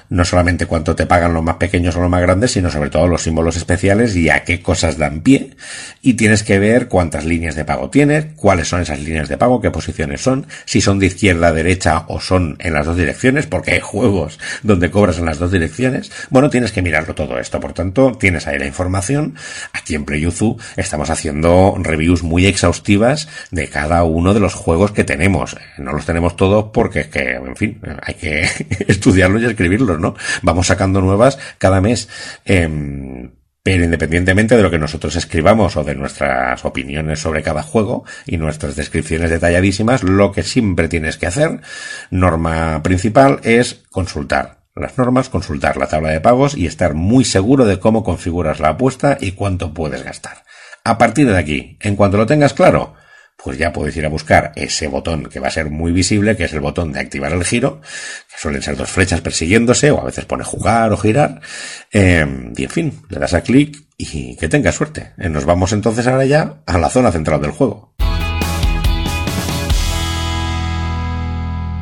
No 0.08 0.24
solamente 0.24 0.66
cuánto 0.66 0.94
te 0.94 1.06
pagan 1.06 1.34
los 1.34 1.42
más 1.42 1.56
pequeños 1.56 1.96
o 1.96 2.00
los 2.00 2.10
más 2.10 2.22
grandes, 2.22 2.52
sino 2.52 2.70
sobre 2.70 2.90
todo 2.90 3.08
los 3.08 3.22
símbolos 3.22 3.56
especiales 3.56 4.14
y 4.16 4.30
a 4.30 4.44
qué 4.44 4.62
cosas 4.62 4.98
dan 4.98 5.20
pie. 5.20 5.56
Y 6.02 6.14
tienes 6.14 6.42
que 6.42 6.58
ver 6.58 6.88
cuántas 6.88 7.24
líneas 7.24 7.54
de 7.54 7.64
pago 7.64 7.90
tienes, 7.90 8.26
cuáles 8.36 8.68
son 8.68 8.80
esas 8.80 9.00
líneas 9.00 9.28
de 9.28 9.36
pago, 9.36 9.60
qué 9.60 9.70
posiciones 9.70 10.20
son, 10.20 10.46
si 10.64 10.80
son 10.80 10.98
de 10.98 11.06
izquierda 11.06 11.48
a 11.48 11.52
derecha 11.52 12.04
o 12.08 12.20
son 12.20 12.56
en 12.60 12.74
las 12.74 12.86
dos 12.86 12.96
direcciones, 12.96 13.46
porque 13.46 13.72
hay 13.72 13.80
juegos 13.80 14.38
donde 14.62 14.90
cobras 14.90 15.18
en 15.18 15.26
las 15.26 15.38
dos 15.38 15.52
direcciones. 15.52 16.10
Bueno, 16.30 16.50
tienes 16.50 16.72
que 16.72 16.82
mirarlo 16.82 17.14
todo 17.14 17.38
esto. 17.38 17.60
Por 17.60 17.72
tanto, 17.72 18.12
tienes 18.18 18.46
ahí 18.46 18.58
la 18.58 18.66
información. 18.66 19.34
Aquí 19.72 19.94
en 19.94 20.04
PlayUzu 20.04 20.56
estamos 20.76 21.10
haciendo 21.10 21.74
reviews 21.78 22.22
muy 22.22 22.46
exhaustivas 22.46 23.28
de 23.50 23.68
cada 23.68 24.04
uno 24.04 24.34
de 24.34 24.40
los 24.40 24.54
juegos 24.54 24.92
que 24.92 25.04
tenemos. 25.04 25.56
No 25.78 25.92
los 25.92 26.06
tenemos 26.06 26.36
todos 26.36 26.66
porque 26.72 27.00
es 27.00 27.06
que, 27.08 27.32
en 27.32 27.56
fin, 27.56 27.80
hay 28.02 28.14
que 28.14 28.48
estudiarlos 28.88 29.42
y 29.42 29.46
escribirlos, 29.48 29.98
¿no? 29.98 30.14
Vamos 30.42 30.68
sacando 30.68 31.00
nuevas 31.00 31.38
cada 31.58 31.80
mes. 31.80 32.08
Eh, 32.44 33.28
pero 33.68 33.84
independientemente 33.84 34.56
de 34.56 34.62
lo 34.62 34.70
que 34.70 34.78
nosotros 34.78 35.14
escribamos 35.16 35.76
o 35.76 35.84
de 35.84 35.94
nuestras 35.94 36.64
opiniones 36.64 37.20
sobre 37.20 37.42
cada 37.42 37.62
juego 37.62 38.04
y 38.24 38.38
nuestras 38.38 38.76
descripciones 38.76 39.28
detalladísimas, 39.28 40.02
lo 40.02 40.32
que 40.32 40.42
siempre 40.42 40.88
tienes 40.88 41.18
que 41.18 41.26
hacer, 41.26 41.60
norma 42.10 42.82
principal, 42.82 43.40
es 43.42 43.82
consultar 43.90 44.60
las 44.74 44.96
normas, 44.96 45.28
consultar 45.28 45.76
la 45.76 45.86
tabla 45.86 46.08
de 46.08 46.22
pagos 46.22 46.56
y 46.56 46.64
estar 46.64 46.94
muy 46.94 47.26
seguro 47.26 47.66
de 47.66 47.78
cómo 47.78 48.04
configuras 48.04 48.58
la 48.58 48.70
apuesta 48.70 49.18
y 49.20 49.32
cuánto 49.32 49.74
puedes 49.74 50.02
gastar. 50.02 50.44
A 50.84 50.96
partir 50.96 51.28
de 51.28 51.36
aquí, 51.36 51.76
en 51.80 51.94
cuanto 51.94 52.16
lo 52.16 52.24
tengas 52.24 52.54
claro, 52.54 52.94
pues 53.42 53.56
ya 53.56 53.72
puedes 53.72 53.96
ir 53.96 54.04
a 54.04 54.08
buscar 54.08 54.52
ese 54.56 54.88
botón 54.88 55.26
que 55.26 55.38
va 55.38 55.46
a 55.46 55.52
ser 55.52 55.70
muy 55.70 55.92
visible, 55.92 56.36
que 56.36 56.44
es 56.44 56.52
el 56.52 56.60
botón 56.60 56.92
de 56.92 57.00
activar 57.00 57.32
el 57.32 57.44
giro, 57.44 57.80
que 57.80 58.36
suelen 58.36 58.62
ser 58.62 58.76
dos 58.76 58.90
flechas 58.90 59.20
persiguiéndose, 59.20 59.92
o 59.92 60.00
a 60.00 60.04
veces 60.04 60.24
pone 60.24 60.42
jugar 60.42 60.92
o 60.92 60.96
girar, 60.96 61.40
eh, 61.92 62.26
y 62.56 62.64
en 62.64 62.70
fin, 62.70 63.00
le 63.08 63.18
das 63.18 63.34
a 63.34 63.42
clic 63.42 63.84
y 63.96 64.36
que 64.36 64.48
tengas 64.48 64.74
suerte. 64.74 65.12
Eh, 65.18 65.28
nos 65.28 65.44
vamos 65.44 65.72
entonces 65.72 66.06
ahora 66.06 66.24
ya 66.24 66.62
a 66.66 66.78
la 66.78 66.90
zona 66.90 67.12
central 67.12 67.40
del 67.40 67.52
juego. 67.52 67.94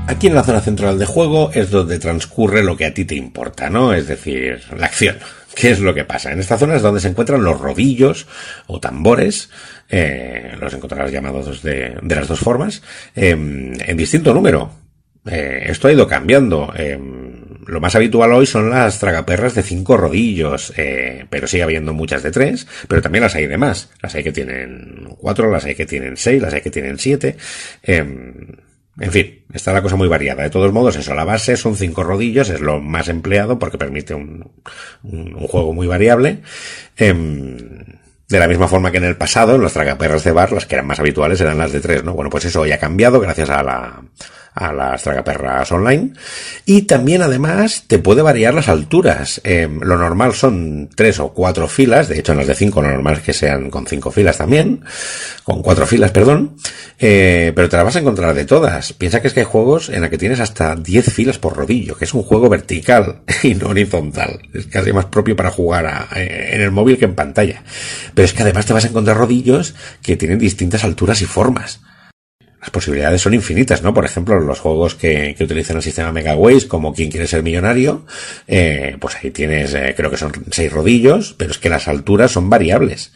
Aquí 0.08 0.28
en 0.28 0.34
la 0.34 0.44
zona 0.44 0.60
central 0.60 1.00
de 1.00 1.06
juego 1.06 1.50
es 1.52 1.70
donde 1.70 1.98
transcurre 1.98 2.62
lo 2.62 2.76
que 2.76 2.86
a 2.86 2.94
ti 2.94 3.04
te 3.04 3.16
importa, 3.16 3.68
¿no? 3.68 3.92
Es 3.92 4.06
decir, 4.06 4.62
la 4.76 4.86
acción. 4.86 5.16
¿Qué 5.56 5.70
es 5.70 5.80
lo 5.80 5.94
que 5.94 6.04
pasa? 6.04 6.32
En 6.32 6.38
esta 6.38 6.58
zona 6.58 6.76
es 6.76 6.82
donde 6.82 7.00
se 7.00 7.08
encuentran 7.08 7.42
los 7.42 7.58
rodillos 7.58 8.26
o 8.66 8.78
tambores, 8.78 9.48
eh, 9.88 10.54
los 10.60 10.74
encontrarás 10.74 11.10
llamados 11.10 11.62
de, 11.62 11.96
de 12.02 12.14
las 12.14 12.28
dos 12.28 12.40
formas, 12.40 12.82
eh, 13.14 13.30
en 13.30 13.96
distinto 13.96 14.34
número. 14.34 14.70
Eh, 15.24 15.64
esto 15.68 15.88
ha 15.88 15.92
ido 15.92 16.06
cambiando. 16.06 16.74
lo 17.66 17.80
más 17.80 17.96
habitual 17.96 18.34
hoy 18.34 18.44
son 18.44 18.68
las 18.68 19.00
tragaperras 19.00 19.54
de 19.54 19.62
cinco 19.62 19.96
rodillos, 19.96 20.74
pero 21.30 21.46
sigue 21.46 21.62
habiendo 21.62 21.94
muchas 21.94 22.22
de 22.22 22.32
tres, 22.32 22.66
pero 22.86 23.00
también 23.00 23.22
las 23.22 23.34
hay 23.34 23.46
de 23.46 23.56
más. 23.56 23.88
Las 24.02 24.14
hay 24.14 24.24
que 24.24 24.32
tienen 24.32 25.08
cuatro, 25.16 25.50
las 25.50 25.64
hay 25.64 25.74
que 25.74 25.86
tienen 25.86 26.18
seis, 26.18 26.42
las 26.42 26.52
hay 26.52 26.60
que 26.60 26.70
tienen 26.70 26.98
siete. 26.98 27.38
En 28.98 29.12
fin, 29.12 29.44
está 29.52 29.72
la 29.72 29.82
cosa 29.82 29.96
muy 29.96 30.08
variada. 30.08 30.42
De 30.42 30.50
todos 30.50 30.72
modos, 30.72 30.96
eso, 30.96 31.14
la 31.14 31.24
base 31.24 31.56
son 31.56 31.76
cinco 31.76 32.02
rodillos, 32.02 32.48
es 32.48 32.60
lo 32.60 32.80
más 32.80 33.08
empleado 33.08 33.58
porque 33.58 33.76
permite 33.76 34.14
un, 34.14 34.50
un, 35.02 35.34
juego 35.46 35.74
muy 35.74 35.86
variable. 35.86 36.40
Eh, 36.96 37.12
de 38.28 38.40
la 38.40 38.48
misma 38.48 38.66
forma 38.66 38.90
que 38.90 38.96
en 38.96 39.04
el 39.04 39.16
pasado, 39.16 39.54
en 39.54 39.60
los 39.60 39.72
tragaperras 39.72 40.24
de 40.24 40.32
bar, 40.32 40.50
las 40.52 40.66
que 40.66 40.74
eran 40.74 40.86
más 40.86 40.98
habituales 40.98 41.40
eran 41.40 41.58
las 41.58 41.72
de 41.72 41.80
tres, 41.80 42.02
¿no? 42.02 42.14
Bueno, 42.14 42.30
pues 42.30 42.46
eso 42.46 42.62
hoy 42.62 42.72
ha 42.72 42.78
cambiado 42.78 43.20
gracias 43.20 43.50
a 43.50 43.62
la, 43.62 44.02
a 44.56 44.72
las 44.72 45.02
tragaperras 45.02 45.70
online. 45.70 46.12
Y 46.64 46.82
también 46.82 47.22
además 47.22 47.84
te 47.86 47.98
puede 47.98 48.22
variar 48.22 48.54
las 48.54 48.68
alturas. 48.68 49.40
Eh, 49.44 49.68
lo 49.68 49.98
normal 49.98 50.32
son 50.34 50.88
tres 50.94 51.20
o 51.20 51.32
cuatro 51.32 51.68
filas, 51.68 52.08
de 52.08 52.18
hecho 52.18 52.32
en 52.32 52.38
las 52.38 52.46
de 52.46 52.54
cinco 52.54 52.80
lo 52.80 52.88
normal 52.88 53.18
es 53.18 53.20
que 53.20 53.32
sean 53.34 53.70
con 53.70 53.86
cinco 53.86 54.10
filas 54.10 54.38
también, 54.38 54.80
con 55.44 55.62
cuatro 55.62 55.86
filas, 55.86 56.10
perdón, 56.10 56.56
eh, 56.98 57.52
pero 57.54 57.68
te 57.68 57.76
las 57.76 57.84
vas 57.84 57.96
a 57.96 58.00
encontrar 58.00 58.34
de 58.34 58.46
todas. 58.46 58.94
Piensa 58.94 59.20
que 59.20 59.28
es 59.28 59.34
que 59.34 59.40
hay 59.40 59.46
juegos 59.46 59.90
en 59.90 60.00
la 60.00 60.08
que 60.08 60.18
tienes 60.18 60.40
hasta 60.40 60.74
diez 60.74 61.12
filas 61.12 61.38
por 61.38 61.54
rodillo, 61.54 61.94
que 61.96 62.06
es 62.06 62.14
un 62.14 62.22
juego 62.22 62.48
vertical 62.48 63.20
y 63.42 63.54
no 63.54 63.68
horizontal. 63.68 64.40
Es 64.54 64.66
casi 64.66 64.92
más 64.92 65.04
propio 65.04 65.36
para 65.36 65.50
jugar 65.50 66.08
en 66.14 66.62
el 66.62 66.70
móvil 66.70 66.96
que 66.96 67.04
en 67.04 67.14
pantalla. 67.14 67.62
Pero 68.14 68.24
es 68.24 68.32
que 68.32 68.42
además 68.42 68.64
te 68.64 68.72
vas 68.72 68.86
a 68.86 68.88
encontrar 68.88 69.18
rodillos 69.18 69.74
que 70.02 70.16
tienen 70.16 70.38
distintas 70.38 70.82
alturas 70.82 71.20
y 71.20 71.26
formas 71.26 71.80
las 72.60 72.70
posibilidades 72.70 73.22
son 73.22 73.34
infinitas, 73.34 73.82
¿no? 73.82 73.94
Por 73.94 74.04
ejemplo, 74.04 74.40
los 74.40 74.60
juegos 74.60 74.94
que, 74.94 75.36
utilizan 75.38 75.76
el 75.76 75.82
sistema 75.82 76.12
Megaways, 76.12 76.66
como 76.66 76.94
Quien 76.94 77.10
quiere 77.10 77.26
ser 77.26 77.42
millonario, 77.42 78.06
eh, 78.46 78.96
pues 79.00 79.16
ahí 79.16 79.30
tienes, 79.30 79.74
eh, 79.74 79.94
creo 79.96 80.10
que 80.10 80.16
son 80.16 80.32
seis 80.50 80.72
rodillos, 80.72 81.34
pero 81.38 81.50
es 81.50 81.58
que 81.58 81.68
las 81.68 81.88
alturas 81.88 82.32
son 82.32 82.50
variables. 82.50 83.12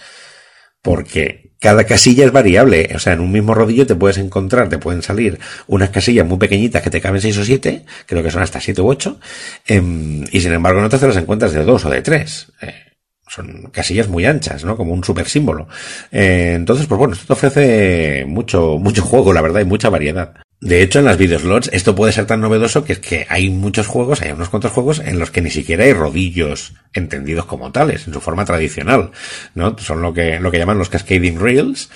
Porque 0.83 1.51
cada 1.61 1.85
casilla 1.85 2.25
es 2.25 2.33
variable. 2.33 2.91
O 2.95 2.99
sea, 2.99 3.13
en 3.13 3.21
un 3.21 3.31
mismo 3.31 3.55
rodillo 3.55 3.87
te 3.87 3.95
puedes 3.95 4.19
encontrar, 4.19 4.69
te 4.69 4.79
pueden 4.79 5.03
salir 5.03 5.39
unas 5.67 5.91
casillas 5.91 6.27
muy 6.27 6.39
pequeñitas 6.39 6.83
que 6.83 6.91
te 6.91 7.01
caben 7.01 7.21
seis 7.21 7.37
o 7.39 7.45
siete, 7.45 7.85
creo 8.07 8.23
que 8.23 8.31
son 8.31 8.43
hasta 8.43 8.61
siete 8.61 8.81
u 8.81 8.89
ocho, 8.89 9.21
em, 9.67 10.25
y 10.33 10.41
sin 10.41 10.53
embargo 10.53 10.81
en 10.81 10.87
otras 10.87 11.01
te 11.01 11.09
las 11.09 11.17
encuentras 11.17 11.53
de 11.53 11.65
dos 11.65 11.85
o 11.85 11.91
de 11.91 12.03
tres. 12.03 12.53
Eh, 12.63 12.90
son 13.31 13.71
casillas 13.71 14.09
muy 14.09 14.27
anchas, 14.27 14.65
¿no? 14.65 14.77
Como 14.77 14.93
un 14.93 15.05
super 15.05 15.29
símbolo. 15.29 15.69
Eh, 16.11 16.55
entonces, 16.57 16.87
pues 16.87 16.99
bueno, 16.99 17.15
esto 17.15 17.27
te 17.27 17.33
ofrece 17.33 18.25
mucho, 18.27 18.77
mucho 18.79 19.03
juego, 19.03 19.33
la 19.33 19.41
verdad, 19.41 19.61
y 19.61 19.65
mucha 19.65 19.89
variedad. 19.89 20.35
De 20.61 20.83
hecho, 20.83 20.99
en 20.99 21.07
las 21.07 21.17
videoslots 21.17 21.71
esto 21.73 21.95
puede 21.95 22.13
ser 22.13 22.27
tan 22.27 22.41
novedoso 22.41 22.85
que 22.85 22.93
es 22.93 22.99
que 22.99 23.27
hay 23.31 23.49
muchos 23.49 23.87
juegos, 23.87 24.21
hay 24.21 24.33
unos 24.33 24.51
cuantos 24.51 24.73
juegos 24.73 24.99
en 24.99 25.19
los 25.19 25.31
que 25.31 25.41
ni 25.41 25.51
siquiera 25.51 25.85
hay 25.85 25.95
rodillos 25.95 26.75
entendidos 26.93 27.47
como 27.47 27.73
tales, 27.73 28.07
en 28.07 28.13
su 28.13 28.21
forma 28.21 28.45
tradicional, 28.45 29.11
¿no? 29.55 29.75
Son 29.79 30.03
lo 30.03 30.13
que, 30.13 30.39
lo 30.39 30.51
que 30.51 30.59
llaman 30.59 30.77
los 30.77 30.91
cascading 30.91 31.39
rails, 31.39 31.89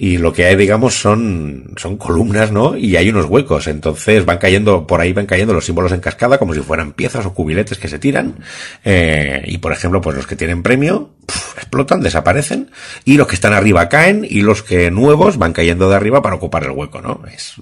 y 0.00 0.18
lo 0.18 0.32
que 0.32 0.46
hay, 0.46 0.56
digamos, 0.56 0.94
son, 0.94 1.74
son 1.76 1.96
columnas, 1.96 2.52
¿no? 2.52 2.76
Y 2.76 2.96
hay 2.96 3.08
unos 3.08 3.26
huecos, 3.26 3.66
entonces 3.66 4.24
van 4.24 4.38
cayendo, 4.38 4.86
por 4.86 5.00
ahí 5.00 5.12
van 5.12 5.26
cayendo 5.26 5.52
los 5.52 5.64
símbolos 5.64 5.92
en 5.92 6.00
cascada 6.00 6.38
como 6.38 6.54
si 6.54 6.60
fueran 6.60 6.92
piezas 6.92 7.26
o 7.26 7.34
cubiletes 7.34 7.78
que 7.78 7.88
se 7.88 7.98
tiran, 7.98 8.36
eh, 8.84 9.42
y 9.46 9.58
por 9.58 9.72
ejemplo, 9.72 10.00
pues 10.00 10.16
los 10.16 10.26
que 10.26 10.36
tienen 10.36 10.62
premio, 10.62 11.10
explotan, 11.58 12.00
desaparecen, 12.00 12.70
y 13.04 13.16
los 13.16 13.26
que 13.26 13.34
están 13.34 13.52
arriba 13.52 13.88
caen, 13.88 14.26
y 14.28 14.42
los 14.42 14.62
que 14.62 14.90
nuevos 14.90 15.38
van 15.38 15.52
cayendo 15.52 15.88
de 15.88 15.96
arriba 15.96 16.22
para 16.22 16.36
ocupar 16.36 16.64
el 16.64 16.70
hueco, 16.70 17.00
¿no? 17.00 17.20
Es 17.32 17.54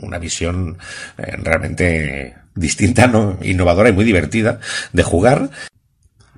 una 0.00 0.18
visión 0.18 0.78
eh, 1.18 1.36
realmente 1.42 2.34
distinta, 2.54 3.06
¿no? 3.06 3.38
innovadora 3.42 3.88
y 3.88 3.92
muy 3.92 4.04
divertida 4.04 4.60
de 4.92 5.02
jugar. 5.02 5.50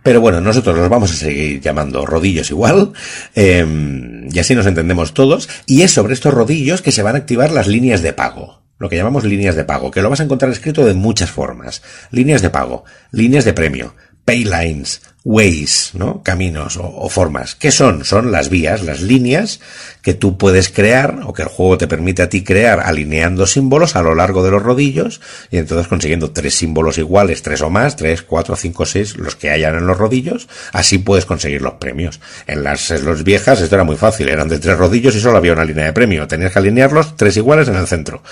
Pero 0.02 0.20
bueno, 0.20 0.40
nosotros 0.40 0.76
los 0.76 0.88
vamos 0.88 1.12
a 1.12 1.16
seguir 1.16 1.60
llamando 1.60 2.04
rodillos 2.04 2.50
igual, 2.50 2.92
em, 3.34 4.28
y 4.30 4.38
así 4.38 4.54
nos 4.54 4.66
entendemos 4.66 5.14
todos, 5.14 5.48
y 5.66 5.82
es 5.82 5.92
sobre 5.92 6.12
estos 6.12 6.34
rodillos 6.34 6.82
que 6.82 6.92
se 6.92 7.02
van 7.02 7.14
a 7.14 7.18
activar 7.18 7.50
las 7.50 7.66
líneas 7.66 8.02
de 8.02 8.12
pago 8.12 8.64
lo 8.78 8.88
que 8.88 8.96
llamamos 8.96 9.24
líneas 9.24 9.54
de 9.54 9.64
pago, 9.64 9.90
que 9.90 10.02
lo 10.02 10.10
vas 10.10 10.20
a 10.20 10.24
encontrar 10.24 10.50
escrito 10.50 10.84
de 10.84 10.94
muchas 10.94 11.30
formas. 11.30 11.80
Líneas 12.10 12.42
de 12.42 12.50
pago, 12.50 12.84
líneas 13.12 13.44
de 13.44 13.52
premio, 13.52 13.94
paylines, 14.24 15.00
ways, 15.24 15.92
¿no? 15.94 16.22
Caminos 16.22 16.78
o, 16.80 17.08
formas. 17.08 17.54
¿Qué 17.54 17.70
son? 17.70 18.04
Son 18.04 18.30
las 18.30 18.50
vías, 18.50 18.82
las 18.82 19.00
líneas 19.00 19.60
que 20.02 20.12
tú 20.12 20.36
puedes 20.36 20.68
crear 20.68 21.20
o 21.24 21.32
que 21.32 21.42
el 21.42 21.48
juego 21.48 21.78
te 21.78 21.88
permite 21.88 22.22
a 22.22 22.28
ti 22.28 22.44
crear 22.44 22.80
alineando 22.80 23.46
símbolos 23.46 23.96
a 23.96 24.02
lo 24.02 24.14
largo 24.14 24.44
de 24.44 24.50
los 24.50 24.62
rodillos 24.62 25.22
y 25.50 25.56
entonces 25.56 25.88
consiguiendo 25.88 26.30
tres 26.32 26.54
símbolos 26.54 26.98
iguales, 26.98 27.42
tres 27.42 27.62
o 27.62 27.70
más, 27.70 27.96
tres, 27.96 28.20
cuatro, 28.20 28.54
cinco, 28.54 28.84
seis, 28.84 29.16
los 29.16 29.34
que 29.34 29.50
hayan 29.50 29.76
en 29.76 29.86
los 29.86 29.96
rodillos, 29.96 30.46
así 30.72 30.98
puedes 30.98 31.24
conseguir 31.24 31.62
los 31.62 31.74
premios. 31.74 32.20
En 32.46 32.62
las 32.62 32.80
slots 32.80 33.24
viejas 33.24 33.62
esto 33.62 33.74
era 33.74 33.84
muy 33.84 33.96
fácil, 33.96 34.28
eran 34.28 34.48
de 34.48 34.58
tres 34.58 34.76
rodillos 34.76 35.16
y 35.16 35.20
solo 35.20 35.38
había 35.38 35.54
una 35.54 35.64
línea 35.64 35.86
de 35.86 35.92
premio. 35.94 36.28
Tenías 36.28 36.52
que 36.52 36.58
alinearlos 36.58 37.16
tres 37.16 37.36
iguales 37.38 37.68
en 37.68 37.76
el 37.76 37.86
centro 37.86 38.22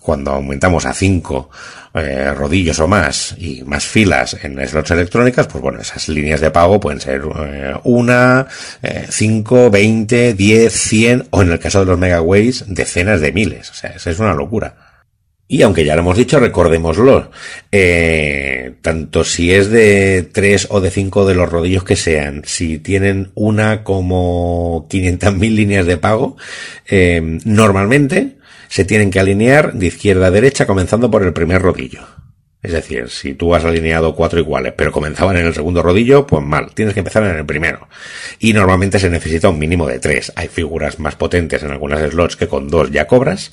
cuando 0.00 0.32
aumentamos 0.32 0.86
a 0.86 0.92
cinco 0.92 1.50
eh, 1.94 2.32
rodillos 2.32 2.78
o 2.78 2.86
más 2.86 3.34
y 3.38 3.62
más 3.64 3.84
filas 3.84 4.36
en 4.42 4.66
slots 4.66 4.92
electrónicas, 4.92 5.48
pues 5.48 5.60
bueno, 5.60 5.80
esas 5.80 6.08
líneas 6.08 6.40
de 6.40 6.50
pago 6.50 6.78
pueden 6.78 7.00
ser 7.00 7.22
eh, 7.44 7.74
una, 7.84 8.46
eh, 8.82 9.06
cinco, 9.10 9.70
veinte, 9.70 10.34
diez, 10.34 10.72
cien 10.72 11.26
o 11.30 11.42
en 11.42 11.50
el 11.50 11.58
caso 11.58 11.80
de 11.80 11.86
los 11.86 11.98
megaways 11.98 12.64
decenas 12.68 13.20
de 13.20 13.32
miles. 13.32 13.70
O 13.70 13.74
sea, 13.74 13.90
eso 13.90 14.10
es 14.10 14.18
una 14.18 14.34
locura. 14.34 14.76
Y 15.50 15.62
aunque 15.62 15.84
ya 15.84 15.94
lo 15.94 16.02
hemos 16.02 16.18
dicho, 16.18 16.38
recordémoslo, 16.38 17.30
tanto 18.82 19.24
si 19.24 19.50
es 19.50 19.70
de 19.70 20.28
tres 20.30 20.66
o 20.68 20.82
de 20.82 20.90
cinco 20.90 21.26
de 21.26 21.34
los 21.34 21.50
rodillos 21.50 21.84
que 21.84 21.96
sean, 21.96 22.42
si 22.44 22.78
tienen 22.78 23.30
una 23.34 23.82
como 23.82 24.86
500.000 24.90 25.54
líneas 25.54 25.86
de 25.86 25.96
pago, 25.96 26.36
normalmente 27.46 28.37
se 28.68 28.84
tienen 28.84 29.10
que 29.10 29.20
alinear 29.20 29.72
de 29.72 29.86
izquierda 29.86 30.26
a 30.26 30.30
derecha 30.30 30.66
comenzando 30.66 31.10
por 31.10 31.22
el 31.22 31.32
primer 31.32 31.62
rodillo. 31.62 32.02
Es 32.60 32.72
decir, 32.72 33.08
si 33.08 33.34
tú 33.34 33.54
has 33.54 33.64
alineado 33.64 34.16
cuatro 34.16 34.40
iguales, 34.40 34.74
pero 34.76 34.90
comenzaban 34.90 35.36
en 35.36 35.46
el 35.46 35.54
segundo 35.54 35.80
rodillo, 35.80 36.26
pues 36.26 36.44
mal, 36.44 36.72
tienes 36.74 36.92
que 36.92 37.00
empezar 37.00 37.22
en 37.22 37.36
el 37.36 37.46
primero. 37.46 37.86
Y 38.40 38.52
normalmente 38.52 38.98
se 38.98 39.10
necesita 39.10 39.48
un 39.48 39.60
mínimo 39.60 39.86
de 39.86 40.00
tres. 40.00 40.32
Hay 40.34 40.48
figuras 40.48 40.98
más 40.98 41.14
potentes 41.14 41.62
en 41.62 41.70
algunas 41.70 42.10
slots 42.10 42.34
que 42.34 42.48
con 42.48 42.68
dos 42.68 42.90
ya 42.90 43.06
cobras. 43.06 43.52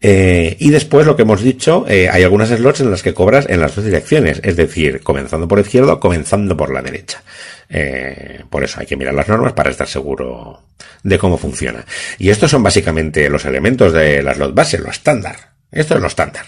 Eh, 0.00 0.56
y 0.60 0.70
después 0.70 1.06
lo 1.06 1.14
que 1.14 1.22
hemos 1.22 1.42
dicho, 1.42 1.84
eh, 1.88 2.08
hay 2.10 2.22
algunas 2.22 2.48
slots 2.48 2.80
en 2.80 2.90
las 2.90 3.02
que 3.02 3.12
cobras 3.12 3.46
en 3.50 3.60
las 3.60 3.74
dos 3.74 3.84
direcciones, 3.84 4.40
es 4.42 4.56
decir, 4.56 5.02
comenzando 5.02 5.46
por 5.46 5.58
izquierda 5.58 6.00
comenzando 6.00 6.56
por 6.56 6.72
la 6.72 6.80
derecha. 6.80 7.22
Eh, 7.68 8.44
por 8.48 8.64
eso 8.64 8.80
hay 8.80 8.86
que 8.86 8.96
mirar 8.96 9.14
las 9.14 9.28
normas 9.28 9.52
para 9.52 9.70
estar 9.70 9.86
seguro 9.86 10.62
de 11.02 11.18
cómo 11.18 11.38
funciona. 11.38 11.84
Y 12.18 12.30
estos 12.30 12.50
son 12.50 12.62
básicamente 12.62 13.28
los 13.28 13.44
elementos 13.44 13.92
de 13.92 14.22
la 14.22 14.34
slot 14.34 14.54
base, 14.54 14.78
lo 14.78 14.90
estándar. 14.90 15.52
Esto 15.70 15.94
es 15.94 16.00
lo 16.00 16.06
estándar. 16.06 16.46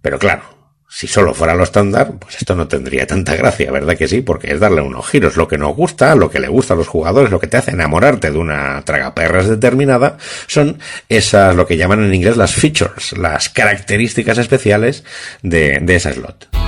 Pero 0.00 0.18
claro, 0.18 0.42
si 0.88 1.06
solo 1.06 1.32
fuera 1.32 1.54
lo 1.54 1.64
estándar, 1.64 2.12
pues 2.18 2.36
esto 2.36 2.54
no 2.54 2.68
tendría 2.68 3.06
tanta 3.06 3.34
gracia, 3.34 3.72
¿verdad 3.72 3.96
que 3.96 4.06
sí? 4.06 4.20
Porque 4.20 4.52
es 4.52 4.60
darle 4.60 4.82
unos 4.82 5.08
giros. 5.08 5.36
Lo 5.36 5.48
que 5.48 5.56
nos 5.56 5.74
gusta, 5.74 6.14
lo 6.14 6.30
que 6.30 6.38
le 6.38 6.48
gusta 6.48 6.74
a 6.74 6.76
los 6.76 6.86
jugadores, 6.86 7.30
lo 7.30 7.40
que 7.40 7.46
te 7.46 7.56
hace 7.56 7.70
enamorarte 7.70 8.30
de 8.30 8.38
una 8.38 8.82
tragaperras 8.84 9.48
determinada, 9.48 10.18
son 10.46 10.78
esas, 11.08 11.56
lo 11.56 11.66
que 11.66 11.78
llaman 11.78 12.04
en 12.04 12.14
inglés 12.14 12.36
las 12.36 12.54
features, 12.54 13.16
las 13.16 13.48
características 13.48 14.38
especiales 14.38 15.02
de, 15.42 15.78
de 15.80 15.96
esa 15.96 16.12
slot. 16.12 16.61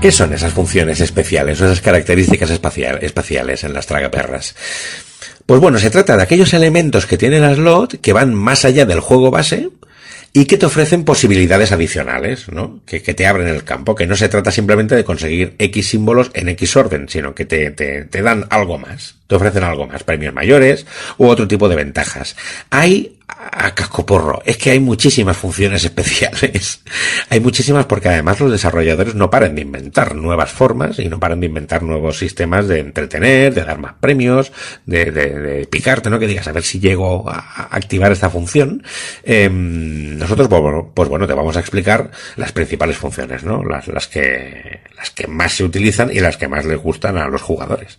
¿Qué 0.00 0.12
son 0.12 0.32
esas 0.32 0.52
funciones 0.52 1.00
especiales 1.00 1.60
o 1.60 1.64
esas 1.64 1.80
características 1.80 2.50
espaciales 2.50 3.64
en 3.64 3.72
las 3.72 3.88
tragaperras? 3.88 4.54
Pues 5.44 5.60
bueno, 5.60 5.78
se 5.78 5.90
trata 5.90 6.16
de 6.16 6.22
aquellos 6.22 6.54
elementos 6.54 7.04
que 7.04 7.18
tiene 7.18 7.40
la 7.40 7.52
slot 7.56 8.00
que 8.00 8.12
van 8.12 8.32
más 8.32 8.64
allá 8.64 8.86
del 8.86 9.00
juego 9.00 9.32
base 9.32 9.70
y 10.32 10.44
que 10.44 10.56
te 10.56 10.66
ofrecen 10.66 11.04
posibilidades 11.04 11.72
adicionales, 11.72 12.48
¿no? 12.48 12.80
Que, 12.86 13.00
te 13.00 13.26
abren 13.26 13.48
el 13.48 13.64
campo, 13.64 13.96
que 13.96 14.06
no 14.06 14.14
se 14.14 14.28
trata 14.28 14.52
simplemente 14.52 14.94
de 14.94 15.02
conseguir 15.02 15.56
X 15.58 15.88
símbolos 15.88 16.30
en 16.34 16.48
X 16.50 16.76
orden, 16.76 17.08
sino 17.08 17.34
que 17.34 17.44
te, 17.44 17.72
te, 17.72 18.04
te 18.04 18.22
dan 18.22 18.46
algo 18.50 18.78
más, 18.78 19.17
te 19.28 19.36
ofrecen 19.36 19.62
algo 19.62 19.86
más, 19.86 20.02
premios 20.02 20.34
mayores 20.34 20.86
u 21.18 21.26
otro 21.26 21.46
tipo 21.46 21.68
de 21.68 21.76
ventajas. 21.76 22.34
Hay 22.70 23.18
a 23.28 23.74
cascoporro. 23.74 24.42
Es 24.44 24.56
que 24.56 24.70
hay 24.70 24.80
muchísimas 24.80 25.36
funciones 25.36 25.84
especiales. 25.84 26.82
hay 27.28 27.40
muchísimas 27.40 27.86
porque 27.86 28.08
además 28.08 28.40
los 28.40 28.50
desarrolladores 28.50 29.14
no 29.14 29.30
paran 29.30 29.54
de 29.54 29.62
inventar 29.62 30.14
nuevas 30.14 30.50
formas 30.50 30.98
y 30.98 31.08
no 31.08 31.20
paran 31.20 31.40
de 31.40 31.46
inventar 31.46 31.82
nuevos 31.82 32.18
sistemas 32.18 32.66
de 32.68 32.80
entretener, 32.80 33.54
de 33.54 33.64
dar 33.64 33.78
más 33.78 33.94
premios, 34.00 34.50
de, 34.86 35.12
de, 35.12 35.66
picarte, 35.66 36.10
¿no? 36.10 36.18
Que 36.18 36.26
digas, 36.26 36.48
a 36.48 36.52
ver 36.52 36.62
si 36.62 36.80
llego 36.80 37.28
a 37.28 37.68
activar 37.70 38.10
esta 38.12 38.30
función. 38.30 38.82
Em, 39.22 40.18
nosotros, 40.18 40.48
pues, 40.48 40.62
pues 40.94 41.08
bueno, 41.08 41.26
te 41.26 41.34
vamos 41.34 41.56
a 41.56 41.60
explicar 41.60 42.10
las 42.36 42.52
principales 42.52 42.96
funciones, 42.96 43.44
¿no? 43.44 43.62
Las, 43.62 43.88
las 43.88 44.08
que, 44.08 44.80
las 44.96 45.10
que 45.10 45.26
más 45.26 45.52
se 45.52 45.64
utilizan 45.64 46.10
y 46.10 46.20
las 46.20 46.36
que 46.38 46.48
más 46.48 46.64
les 46.64 46.78
gustan 46.78 47.18
a 47.18 47.28
los 47.28 47.42
jugadores. 47.42 47.98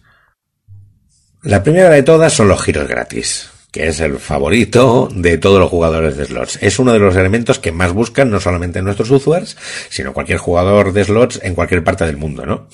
La 1.42 1.64
primera 1.64 1.90
de 1.90 2.04
todas 2.04 2.34
son 2.34 2.50
los 2.50 2.62
giros 2.62 2.88
gratis 2.88 3.50
que 3.72 3.88
es 3.88 4.00
el 4.00 4.18
favorito 4.18 5.10
de 5.14 5.38
todos 5.38 5.60
los 5.60 5.70
jugadores 5.70 6.18
de 6.18 6.26
slots. 6.26 6.58
Es 6.62 6.80
uno 6.80 6.92
de 6.92 7.00
los 7.00 7.16
elementos 7.16 7.60
que 7.60 7.72
más 7.72 7.94
buscan 7.94 8.32
no 8.32 8.40
solamente 8.40 8.82
nuestros 8.82 9.12
usuarios, 9.12 9.58
sino 9.90 10.14
cualquier 10.14 10.40
jugador 10.40 10.92
de 10.92 11.04
slots 11.04 11.40
en 11.44 11.54
cualquier 11.54 11.84
parte 11.84 12.06
del 12.06 12.18
mundo, 12.18 12.46
¿no? 12.46 12.68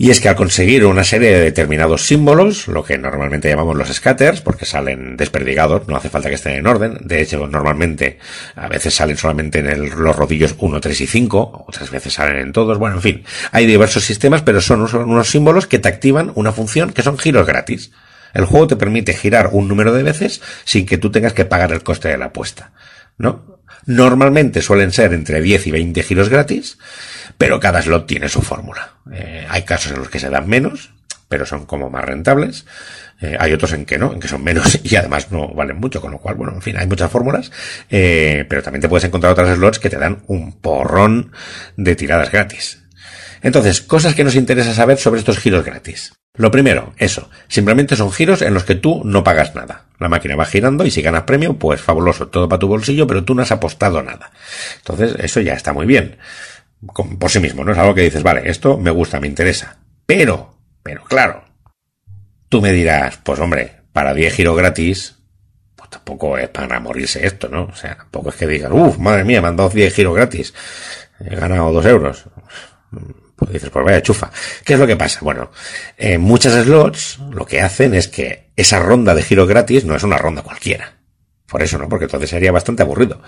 Y 0.00 0.08
es 0.08 0.18
que 0.22 0.30
al 0.30 0.34
conseguir 0.34 0.86
una 0.86 1.04
serie 1.04 1.28
de 1.28 1.40
determinados 1.40 2.06
símbolos, 2.06 2.68
lo 2.68 2.82
que 2.82 2.96
normalmente 2.96 3.50
llamamos 3.50 3.76
los 3.76 3.92
scatters, 3.92 4.40
porque 4.40 4.64
salen 4.64 5.14
desperdigados, 5.18 5.86
no 5.88 5.96
hace 5.96 6.08
falta 6.08 6.30
que 6.30 6.36
estén 6.36 6.54
en 6.54 6.66
orden, 6.66 6.96
de 7.02 7.20
hecho 7.20 7.46
normalmente 7.46 8.18
a 8.56 8.66
veces 8.66 8.94
salen 8.94 9.18
solamente 9.18 9.58
en 9.58 9.90
los 10.02 10.16
rodillos 10.16 10.54
1, 10.58 10.80
3 10.80 11.00
y 11.02 11.06
5, 11.06 11.66
otras 11.68 11.90
veces 11.90 12.14
salen 12.14 12.38
en 12.38 12.52
todos, 12.52 12.78
bueno, 12.78 12.96
en 12.96 13.02
fin, 13.02 13.24
hay 13.52 13.66
diversos 13.66 14.02
sistemas, 14.02 14.40
pero 14.40 14.62
son 14.62 14.80
unos 14.80 15.28
símbolos 15.28 15.66
que 15.66 15.78
te 15.78 15.90
activan 15.90 16.32
una 16.34 16.52
función 16.52 16.94
que 16.94 17.02
son 17.02 17.18
giros 17.18 17.46
gratis. 17.46 17.90
El 18.32 18.46
juego 18.46 18.68
te 18.68 18.76
permite 18.76 19.12
girar 19.12 19.50
un 19.52 19.68
número 19.68 19.92
de 19.92 20.02
veces 20.02 20.40
sin 20.64 20.86
que 20.86 20.96
tú 20.96 21.10
tengas 21.10 21.34
que 21.34 21.44
pagar 21.44 21.72
el 21.72 21.82
coste 21.82 22.08
de 22.08 22.16
la 22.16 22.26
apuesta, 22.26 22.72
¿no? 23.18 23.60
Normalmente 23.84 24.62
suelen 24.62 24.92
ser 24.92 25.12
entre 25.12 25.40
10 25.40 25.66
y 25.66 25.70
20 25.70 26.02
giros 26.02 26.28
gratis, 26.30 26.78
pero 27.38 27.60
cada 27.60 27.82
slot 27.82 28.06
tiene 28.06 28.28
su 28.28 28.42
fórmula. 28.42 28.94
Eh, 29.12 29.46
hay 29.48 29.62
casos 29.62 29.92
en 29.92 29.98
los 29.98 30.08
que 30.08 30.18
se 30.18 30.30
dan 30.30 30.48
menos, 30.48 30.90
pero 31.28 31.46
son 31.46 31.64
como 31.64 31.90
más 31.90 32.04
rentables. 32.04 32.66
Eh, 33.20 33.36
hay 33.38 33.52
otros 33.52 33.72
en 33.72 33.84
que 33.84 33.98
no, 33.98 34.12
en 34.12 34.20
que 34.20 34.28
son 34.28 34.42
menos 34.42 34.78
y 34.82 34.96
además 34.96 35.30
no 35.30 35.48
valen 35.48 35.78
mucho, 35.78 36.00
con 36.00 36.10
lo 36.10 36.18
cual, 36.18 36.34
bueno, 36.34 36.52
en 36.54 36.62
fin, 36.62 36.76
hay 36.76 36.86
muchas 36.86 37.10
fórmulas, 37.10 37.52
eh, 37.90 38.44
pero 38.48 38.62
también 38.62 38.82
te 38.82 38.88
puedes 38.88 39.04
encontrar 39.04 39.32
otras 39.32 39.56
slots 39.56 39.78
que 39.78 39.90
te 39.90 39.98
dan 39.98 40.22
un 40.26 40.52
porrón 40.52 41.32
de 41.76 41.96
tiradas 41.96 42.32
gratis. 42.32 42.82
Entonces, 43.42 43.80
cosas 43.80 44.14
que 44.14 44.24
nos 44.24 44.34
interesa 44.34 44.74
saber 44.74 44.98
sobre 44.98 45.20
estos 45.20 45.38
giros 45.38 45.64
gratis. 45.64 46.12
Lo 46.34 46.50
primero, 46.50 46.94
eso, 46.98 47.30
simplemente 47.48 47.96
son 47.96 48.12
giros 48.12 48.42
en 48.42 48.54
los 48.54 48.64
que 48.64 48.74
tú 48.74 49.02
no 49.04 49.24
pagas 49.24 49.54
nada. 49.54 49.84
La 49.98 50.08
máquina 50.08 50.36
va 50.36 50.46
girando 50.46 50.84
y 50.84 50.90
si 50.90 51.02
ganas 51.02 51.22
premio, 51.22 51.54
pues 51.54 51.80
fabuloso, 51.80 52.28
todo 52.28 52.48
para 52.48 52.58
tu 52.58 52.68
bolsillo, 52.68 53.06
pero 53.06 53.24
tú 53.24 53.34
no 53.34 53.42
has 53.42 53.52
apostado 53.52 54.02
nada. 54.02 54.30
Entonces, 54.78 55.16
eso 55.18 55.40
ya 55.40 55.54
está 55.54 55.72
muy 55.72 55.86
bien. 55.86 56.16
Por 57.18 57.30
sí 57.30 57.40
mismo, 57.40 57.64
¿no? 57.64 57.72
Es 57.72 57.78
algo 57.78 57.94
que 57.94 58.02
dices, 58.02 58.22
vale, 58.22 58.48
esto 58.48 58.78
me 58.78 58.90
gusta, 58.90 59.20
me 59.20 59.26
interesa. 59.26 59.78
Pero, 60.06 60.56
pero 60.82 61.04
claro, 61.04 61.44
tú 62.48 62.62
me 62.62 62.72
dirás, 62.72 63.18
pues 63.22 63.38
hombre, 63.38 63.82
para 63.92 64.14
10 64.14 64.34
giros 64.34 64.56
gratis, 64.56 65.16
pues 65.76 65.90
tampoco 65.90 66.38
es 66.38 66.48
para 66.48 66.80
morirse 66.80 67.26
esto, 67.26 67.48
¿no? 67.48 67.64
O 67.64 67.74
sea, 67.74 67.96
tampoco 67.96 68.30
es 68.30 68.36
que 68.36 68.46
digas, 68.46 68.70
uff, 68.72 68.98
madre 68.98 69.24
mía, 69.24 69.42
me 69.42 69.48
han 69.48 69.56
dado 69.56 69.68
10 69.70 69.94
giros 69.94 70.14
gratis, 70.14 70.54
he 71.20 71.36
ganado 71.36 71.70
2 71.72 71.86
euros. 71.86 72.24
Pues 73.36 73.52
dices, 73.52 73.70
pues 73.70 73.84
vaya 73.84 74.02
chufa. 74.02 74.30
¿Qué 74.64 74.74
es 74.74 74.78
lo 74.78 74.86
que 74.86 74.96
pasa? 74.96 75.20
Bueno, 75.22 75.50
en 75.96 76.20
muchas 76.20 76.64
slots 76.64 77.18
lo 77.30 77.46
que 77.46 77.60
hacen 77.60 77.94
es 77.94 78.08
que 78.08 78.52
esa 78.56 78.80
ronda 78.80 79.14
de 79.14 79.22
giro 79.22 79.46
gratis 79.46 79.84
no 79.84 79.94
es 79.94 80.02
una 80.02 80.18
ronda 80.18 80.42
cualquiera. 80.42 80.99
Por 81.50 81.62
eso, 81.62 81.78
¿no? 81.78 81.88
Porque 81.88 82.04
entonces 82.04 82.30
sería 82.30 82.52
bastante 82.52 82.82
aburrido. 82.82 83.20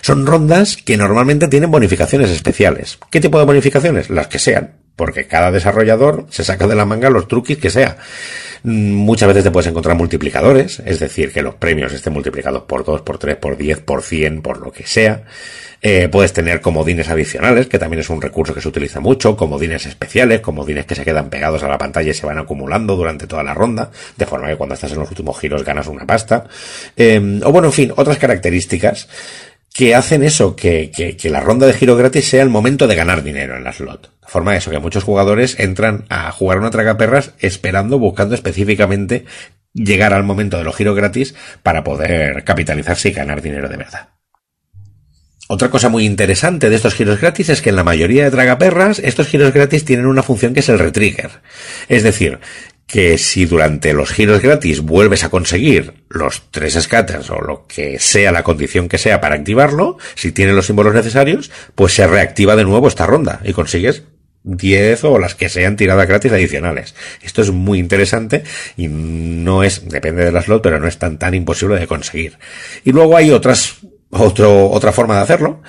Son 0.00 0.26
rondas 0.26 0.78
que 0.78 0.96
normalmente 0.96 1.46
tienen 1.46 1.70
bonificaciones 1.70 2.30
especiales. 2.30 2.98
¿Qué 3.10 3.20
tipo 3.20 3.38
de 3.38 3.44
bonificaciones? 3.44 4.08
Las 4.08 4.28
que 4.28 4.38
sean. 4.38 4.85
Porque 4.96 5.26
cada 5.26 5.52
desarrollador 5.52 6.26
se 6.30 6.42
saca 6.42 6.66
de 6.66 6.74
la 6.74 6.86
manga 6.86 7.10
los 7.10 7.28
truquis 7.28 7.58
que 7.58 7.70
sea. 7.70 7.98
Muchas 8.62 9.28
veces 9.28 9.44
te 9.44 9.50
puedes 9.50 9.68
encontrar 9.68 9.96
multiplicadores, 9.96 10.82
es 10.84 10.98
decir, 10.98 11.32
que 11.32 11.42
los 11.42 11.54
premios 11.54 11.92
estén 11.92 12.12
multiplicados 12.12 12.62
por 12.62 12.84
2, 12.84 13.02
por 13.02 13.18
3, 13.18 13.36
por 13.36 13.56
10, 13.56 13.80
por 13.80 14.02
100, 14.02 14.42
por 14.42 14.58
lo 14.58 14.72
que 14.72 14.86
sea. 14.86 15.22
Eh, 15.82 16.08
puedes 16.10 16.32
tener 16.32 16.60
comodines 16.60 17.08
adicionales, 17.08 17.68
que 17.68 17.78
también 17.78 18.00
es 18.00 18.10
un 18.10 18.20
recurso 18.20 18.54
que 18.54 18.60
se 18.60 18.68
utiliza 18.68 18.98
mucho, 18.98 19.36
comodines 19.36 19.86
especiales, 19.86 20.40
comodines 20.40 20.86
que 20.86 20.94
se 20.94 21.04
quedan 21.04 21.28
pegados 21.30 21.62
a 21.62 21.68
la 21.68 21.78
pantalla 21.78 22.10
y 22.10 22.14
se 22.14 22.26
van 22.26 22.38
acumulando 22.38 22.96
durante 22.96 23.26
toda 23.26 23.44
la 23.44 23.54
ronda, 23.54 23.90
de 24.16 24.26
forma 24.26 24.48
que 24.48 24.56
cuando 24.56 24.74
estás 24.74 24.92
en 24.92 24.98
los 24.98 25.10
últimos 25.10 25.38
giros 25.38 25.64
ganas 25.64 25.86
una 25.86 26.06
pasta. 26.06 26.46
Eh, 26.96 27.40
o 27.44 27.52
bueno, 27.52 27.68
en 27.68 27.72
fin, 27.72 27.92
otras 27.94 28.18
características 28.18 29.08
que 29.76 29.94
hacen 29.94 30.22
eso, 30.22 30.56
que, 30.56 30.90
que, 30.90 31.30
la 31.30 31.40
ronda 31.40 31.66
de 31.66 31.74
giro 31.74 31.96
gratis 31.96 32.26
sea 32.28 32.42
el 32.42 32.48
momento 32.48 32.86
de 32.86 32.94
ganar 32.94 33.22
dinero 33.22 33.56
en 33.56 33.64
la 33.64 33.72
slot. 33.72 34.10
De 34.22 34.28
forma 34.28 34.56
eso, 34.56 34.70
que 34.70 34.78
muchos 34.78 35.04
jugadores 35.04 35.60
entran 35.60 36.06
a 36.08 36.32
jugar 36.32 36.58
una 36.58 36.70
tragaperras 36.70 37.34
esperando, 37.40 37.98
buscando 37.98 38.34
específicamente 38.34 39.26
llegar 39.74 40.14
al 40.14 40.24
momento 40.24 40.56
de 40.56 40.64
los 40.64 40.74
giros 40.74 40.96
gratis 40.96 41.34
para 41.62 41.84
poder 41.84 42.42
capitalizarse 42.44 43.10
y 43.10 43.12
ganar 43.12 43.42
dinero 43.42 43.68
de 43.68 43.76
verdad. 43.76 44.08
Otra 45.48 45.70
cosa 45.70 45.90
muy 45.90 46.06
interesante 46.06 46.70
de 46.70 46.76
estos 46.76 46.94
giros 46.94 47.20
gratis 47.20 47.50
es 47.50 47.60
que 47.60 47.68
en 47.68 47.76
la 47.76 47.84
mayoría 47.84 48.24
de 48.24 48.30
tragaperras 48.30 48.98
estos 48.98 49.28
giros 49.28 49.52
gratis 49.52 49.84
tienen 49.84 50.06
una 50.06 50.22
función 50.22 50.54
que 50.54 50.60
es 50.60 50.68
el 50.70 50.78
retrigger. 50.78 51.30
Es 51.88 52.02
decir, 52.02 52.40
que 52.86 53.18
si 53.18 53.46
durante 53.46 53.92
los 53.92 54.10
giros 54.10 54.40
gratis 54.40 54.80
vuelves 54.80 55.24
a 55.24 55.28
conseguir 55.28 56.04
los 56.08 56.50
tres 56.50 56.74
scatters 56.74 57.30
o 57.30 57.40
lo 57.40 57.66
que 57.66 57.98
sea 57.98 58.30
la 58.32 58.44
condición 58.44 58.88
que 58.88 58.98
sea 58.98 59.20
para 59.20 59.34
activarlo, 59.34 59.98
si 60.14 60.32
tiene 60.32 60.52
los 60.52 60.66
símbolos 60.66 60.94
necesarios, 60.94 61.50
pues 61.74 61.94
se 61.94 62.06
reactiva 62.06 62.54
de 62.54 62.64
nuevo 62.64 62.86
esta 62.86 63.06
ronda 63.06 63.40
y 63.44 63.52
consigues 63.52 64.04
10 64.46 65.04
o 65.04 65.18
las 65.18 65.34
que 65.34 65.48
sean 65.48 65.76
tiradas 65.76 66.06
gratis 66.06 66.32
adicionales. 66.32 66.94
Esto 67.20 67.42
es 67.42 67.50
muy 67.50 67.80
interesante 67.80 68.44
y 68.76 68.86
no 68.88 69.64
es, 69.64 69.88
depende 69.88 70.24
de 70.24 70.32
la 70.32 70.42
slot, 70.42 70.62
pero 70.62 70.78
no 70.78 70.86
es 70.86 70.98
tan 70.98 71.18
tan 71.18 71.34
imposible 71.34 71.78
de 71.78 71.88
conseguir. 71.88 72.38
Y 72.84 72.92
luego 72.92 73.16
hay 73.16 73.32
otras, 73.32 73.78
otro, 74.10 74.70
otra 74.70 74.92
forma 74.92 75.16
de 75.16 75.22
hacerlo. 75.22 75.62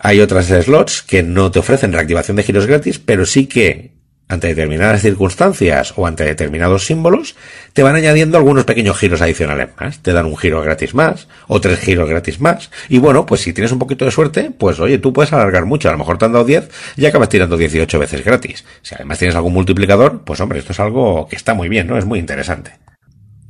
Hay 0.00 0.20
otras 0.20 0.46
slots 0.46 1.02
que 1.02 1.22
no 1.22 1.52
te 1.52 1.60
ofrecen 1.60 1.92
reactivación 1.92 2.36
de 2.36 2.42
giros 2.42 2.66
gratis, 2.66 2.98
pero 2.98 3.24
sí 3.24 3.46
que 3.46 3.93
ante 4.34 4.48
determinadas 4.48 5.00
circunstancias 5.00 5.94
o 5.96 6.06
ante 6.06 6.24
determinados 6.24 6.86
símbolos, 6.86 7.36
te 7.72 7.82
van 7.82 7.96
añadiendo 7.96 8.36
algunos 8.36 8.64
pequeños 8.64 8.98
giros 8.98 9.22
adicionales 9.22 9.68
más. 9.80 10.00
Te 10.00 10.12
dan 10.12 10.26
un 10.26 10.36
giro 10.36 10.60
gratis 10.60 10.94
más, 10.94 11.28
o 11.46 11.60
tres 11.60 11.78
giros 11.78 12.08
gratis 12.08 12.40
más. 12.40 12.70
Y 12.88 12.98
bueno, 12.98 13.26
pues 13.26 13.40
si 13.40 13.52
tienes 13.52 13.72
un 13.72 13.78
poquito 13.78 14.04
de 14.04 14.10
suerte, 14.10 14.50
pues 14.56 14.78
oye, 14.80 14.98
tú 14.98 15.12
puedes 15.12 15.32
alargar 15.32 15.64
mucho. 15.64 15.88
A 15.88 15.92
lo 15.92 15.98
mejor 15.98 16.18
te 16.18 16.26
han 16.26 16.32
dado 16.32 16.44
10 16.44 16.68
y 16.96 17.06
acabas 17.06 17.28
tirando 17.28 17.56
18 17.56 17.98
veces 17.98 18.24
gratis. 18.24 18.64
Si 18.82 18.94
además 18.94 19.18
tienes 19.18 19.34
algún 19.36 19.54
multiplicador, 19.54 20.22
pues 20.24 20.40
hombre, 20.40 20.58
esto 20.58 20.72
es 20.72 20.80
algo 20.80 21.26
que 21.28 21.36
está 21.36 21.54
muy 21.54 21.68
bien, 21.68 21.86
¿no? 21.86 21.96
Es 21.96 22.04
muy 22.04 22.18
interesante. 22.18 22.72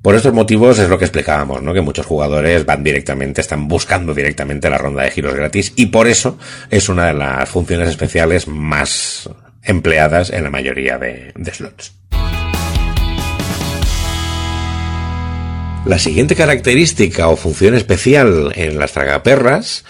Por 0.04 0.14
estos 0.14 0.34
motivos 0.34 0.78
es 0.78 0.90
lo 0.90 0.98
que 0.98 1.06
explicábamos, 1.06 1.62
¿no? 1.62 1.72
Que 1.72 1.80
muchos 1.80 2.04
jugadores 2.04 2.66
van 2.66 2.84
directamente, 2.84 3.40
están 3.40 3.68
buscando 3.68 4.12
directamente 4.12 4.68
la 4.68 4.76
ronda 4.76 5.02
de 5.02 5.10
giros 5.10 5.34
gratis 5.34 5.72
y 5.76 5.86
por 5.86 6.08
eso 6.08 6.36
es 6.70 6.90
una 6.90 7.06
de 7.06 7.14
las 7.14 7.48
funciones 7.48 7.88
especiales 7.88 8.46
más 8.46 9.30
empleadas 9.64 10.30
en 10.30 10.44
la 10.44 10.50
mayoría 10.50 10.98
de, 10.98 11.32
slots. 11.52 11.94
La 15.86 15.98
siguiente 15.98 16.34
característica 16.34 17.28
o 17.28 17.36
función 17.36 17.74
especial 17.74 18.52
en 18.54 18.78
las 18.78 18.92
tragaperras, 18.92 19.84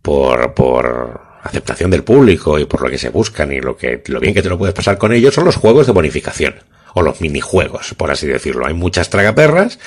por, 0.00 0.54
por 0.54 1.20
aceptación 1.42 1.90
del 1.90 2.04
público 2.04 2.58
y 2.58 2.64
por 2.64 2.82
lo 2.82 2.90
que 2.90 2.98
se 2.98 3.10
buscan 3.10 3.52
y 3.52 3.60
lo 3.60 3.76
que, 3.76 4.02
lo 4.06 4.20
bien 4.20 4.34
que 4.34 4.42
te 4.42 4.48
lo 4.48 4.58
puedes 4.58 4.74
pasar 4.74 4.96
con 4.96 5.12
ellos, 5.12 5.34
son 5.34 5.44
los 5.44 5.56
juegos 5.56 5.86
de 5.86 5.92
bonificación. 5.92 6.54
O 6.94 7.02
los 7.02 7.20
minijuegos, 7.20 7.94
por 7.94 8.10
así 8.10 8.26
decirlo. 8.26 8.66
Hay 8.66 8.74
muchas 8.74 9.10
tragaperras 9.10 9.78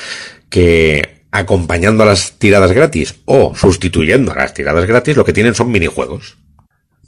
que 0.49 1.21
acompañando 1.31 2.03
a 2.03 2.05
las 2.05 2.34
tiradas 2.34 2.73
gratis 2.73 3.15
o 3.25 3.55
sustituyendo 3.55 4.34
a 4.34 4.36
las 4.36 4.53
tiradas 4.53 4.86
gratis, 4.86 5.17
lo 5.17 5.25
que 5.25 5.34
tienen 5.34 5.55
son 5.55 5.71
minijuegos. 5.71 6.38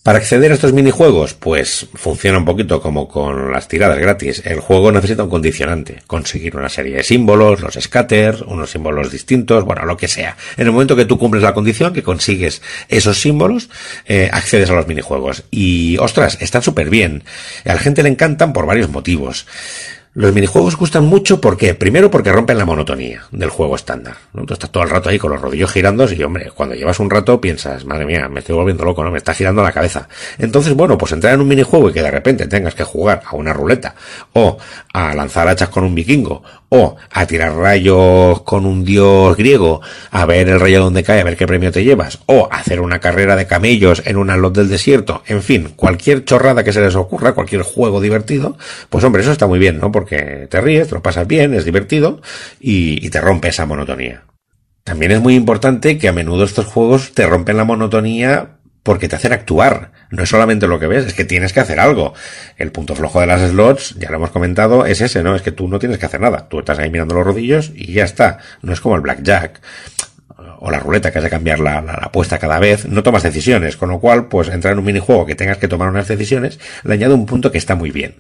Para 0.04 0.18
acceder 0.18 0.52
a 0.52 0.56
estos 0.56 0.74
minijuegos, 0.74 1.34
pues 1.34 1.88
funciona 1.94 2.38
un 2.38 2.44
poquito 2.44 2.82
como 2.82 3.08
con 3.08 3.54
las 3.54 3.70
tiradas 3.70 3.98
gratis. 4.00 4.42
El 4.44 4.60
juego 4.60 4.92
necesita 4.92 5.24
un 5.24 5.30
condicionante, 5.30 6.04
conseguir 6.08 6.58
una 6.58 6.68
serie 6.68 6.98
de 6.98 7.04
símbolos, 7.04 7.62
los 7.62 7.76
scatters, 7.76 8.42
unos 8.42 8.70
símbolos 8.70 9.14
distintos, 9.14 9.64
bueno, 9.64 9.86
lo 9.86 9.96
que 9.96 10.10
sea. 10.10 10.36
En 10.58 10.68
el 10.68 10.74
momento 10.74 10.98
que 10.98 11.06
tú 11.06 11.18
cumples 11.18 11.42
la 11.42 11.54
condición, 11.54 11.94
que 11.94 12.04
consigues 12.04 12.62
esos 12.90 13.22
símbolos, 13.22 13.70
eh, 14.06 14.30
accedes 14.30 14.70
a 14.72 14.74
los 14.74 14.88
minijuegos. 14.88 15.46
Y, 15.52 15.98
ostras, 16.00 16.38
están 16.42 16.64
súper 16.64 16.90
bien. 16.90 17.24
A 17.64 17.74
la 17.74 17.80
gente 17.80 18.04
le 18.04 18.10
encantan 18.10 18.52
por 18.52 18.66
varios 18.66 18.90
motivos. 18.90 19.48
Los 20.16 20.32
minijuegos 20.32 20.78
gustan 20.78 21.06
mucho 21.06 21.42
porque, 21.42 21.74
primero 21.74 22.12
porque 22.12 22.32
rompen 22.32 22.60
la 22.60 22.66
monotonía 22.66 23.24
del 23.32 23.50
juego 23.50 23.76
estándar. 23.76 24.16
¿no? 24.34 24.46
Tú 24.46 24.54
estás 24.54 24.70
todo 24.70 24.84
el 24.84 24.92
rato 24.92 25.10
ahí 25.10 25.18
con 25.18 25.32
los 25.32 25.42
rodillos 25.42 25.72
girando 25.72 26.08
y, 26.12 26.22
hombre, 26.22 26.52
cuando 26.54 26.76
llevas 26.76 27.00
un 27.00 27.10
rato 27.10 27.42
piensas, 27.42 27.84
madre 27.86 28.06
mía, 28.06 28.30
me 28.30 28.42
estoy 28.42 28.54
volviendo 28.54 28.86
loco, 28.86 29.04
¿no? 29.04 29.10
Me 29.10 29.18
está 29.18 29.34
girando 29.34 29.64
la 29.64 29.72
cabeza. 29.72 30.08
Entonces, 30.38 30.76
bueno, 30.76 31.00
pues 31.00 31.14
entrar 31.14 31.34
en 31.34 31.42
un 31.42 31.48
minijuego 31.48 31.90
y 31.90 31.94
que 31.94 32.04
de 32.04 32.12
repente 32.12 32.46
tengas 32.46 32.76
que 32.76 32.84
jugar 32.84 33.24
a 33.26 33.36
una 33.36 33.54
ruleta, 33.54 33.96
o 34.34 34.60
a 34.94 35.16
lanzar 35.16 35.48
hachas 35.48 35.70
con 35.70 35.84
un 35.84 35.96
vikingo, 35.96 36.44
o 36.70 36.96
a 37.12 37.26
tirar 37.28 37.56
rayos 37.56 38.42
con 38.42 38.66
un 38.66 38.84
dios 38.84 39.38
griego, 39.38 39.82
a 40.10 40.26
ver 40.26 40.50
el 40.50 40.60
rayo 40.60 40.84
donde 40.84 41.04
cae, 41.04 41.22
a 41.22 41.24
ver 41.24 41.38
qué 41.38 41.48
premio 41.48 41.72
te 41.72 41.84
llevas, 41.84 42.20
o 42.28 42.50
hacer 42.52 42.82
una 42.82 43.00
carrera 43.00 43.36
de 43.36 43.46
camellos 43.46 44.02
en 44.06 44.18
una 44.18 44.38
lot 44.38 44.56
del 44.56 44.70
desierto, 44.70 45.22
en 45.28 45.44
fin, 45.44 45.74
cualquier 45.76 46.26
chorrada 46.26 46.64
que 46.64 46.74
se 46.74 46.82
les 46.82 46.96
ocurra, 46.96 47.34
cualquier 47.34 47.62
juego 47.62 48.02
divertido, 48.02 48.58
pues 48.90 49.04
hombre, 49.04 49.22
eso 49.22 49.32
está 49.32 49.46
muy 49.46 49.60
bien, 49.60 49.80
¿no? 49.80 49.92
Te 50.06 50.62
ríes, 50.62 50.90
te 50.90 50.96
lo 50.96 51.02
pasas 51.02 51.28
bien, 51.28 51.54
es 51.54 51.66
divertido 51.66 52.22
y, 52.60 53.06
y 53.06 53.10
te 53.10 53.22
rompe 53.22 53.50
esa 53.50 53.66
monotonía. 53.66 54.24
También 54.84 55.12
es 55.12 55.22
muy 55.22 55.36
importante 55.36 55.98
que 55.98 56.10
a 56.10 56.14
menudo 56.14 56.44
estos 56.44 56.66
juegos 56.66 57.14
te 57.14 57.26
rompen 57.26 57.58
la 57.58 57.64
monotonía 57.64 58.58
porque 58.84 59.08
te 59.08 59.16
hacen 59.16 59.32
actuar. 59.32 59.92
No 60.12 60.24
es 60.24 60.30
solamente 60.30 60.68
lo 60.68 60.80
que 60.80 60.88
ves, 60.88 61.06
es 61.06 61.14
que 61.14 61.24
tienes 61.24 61.54
que 61.54 61.62
hacer 61.62 61.80
algo. 61.80 62.14
El 62.58 62.72
punto 62.72 62.96
flojo 62.96 63.22
de 63.22 63.28
las 63.28 63.50
slots, 63.50 63.96
ya 63.98 64.10
lo 64.10 64.18
hemos 64.18 64.32
comentado, 64.32 64.86
es 64.86 65.02
ese, 65.02 65.24
¿no? 65.24 65.36
Es 65.36 65.42
que 65.42 65.54
tú 65.54 65.70
no 65.70 65.80
tienes 65.80 65.98
que 65.98 66.06
hacer 66.06 66.20
nada. 66.20 66.50
Tú 66.50 66.60
estás 66.60 66.80
ahí 66.80 66.92
mirando 66.92 67.16
los 67.16 67.26
rodillos 67.26 67.72
y 67.74 67.94
ya 67.94 68.04
está. 68.04 68.40
No 68.62 68.74
es 68.74 68.82
como 68.82 68.96
el 68.96 69.02
blackjack 69.02 69.62
o 70.60 70.72
la 70.72 70.80
ruleta 70.80 71.12
que 71.12 71.20
has 71.20 71.24
de 71.24 71.30
cambiar 71.30 71.60
la, 71.60 71.82
la, 71.82 71.94
la, 71.94 72.06
apuesta 72.06 72.40
cada 72.40 72.60
vez, 72.60 72.88
no 72.88 73.04
tomas 73.04 73.24
decisiones, 73.24 73.78
con 73.78 73.90
lo 73.90 74.00
cual, 74.00 74.28
pues 74.28 74.50
entrar 74.50 74.74
en 74.74 74.80
un 74.80 74.86
minijuego 74.86 75.26
que 75.26 75.36
tengas 75.36 75.58
que 75.58 75.68
tomar 75.68 75.90
unas 75.90 76.08
decisiones, 76.08 76.60
le 76.84 76.94
añade 76.94 77.14
un 77.14 77.26
punto 77.26 77.52
que 77.52 77.58
está 77.58 77.76
muy 77.76 77.92
bien. 77.92 78.16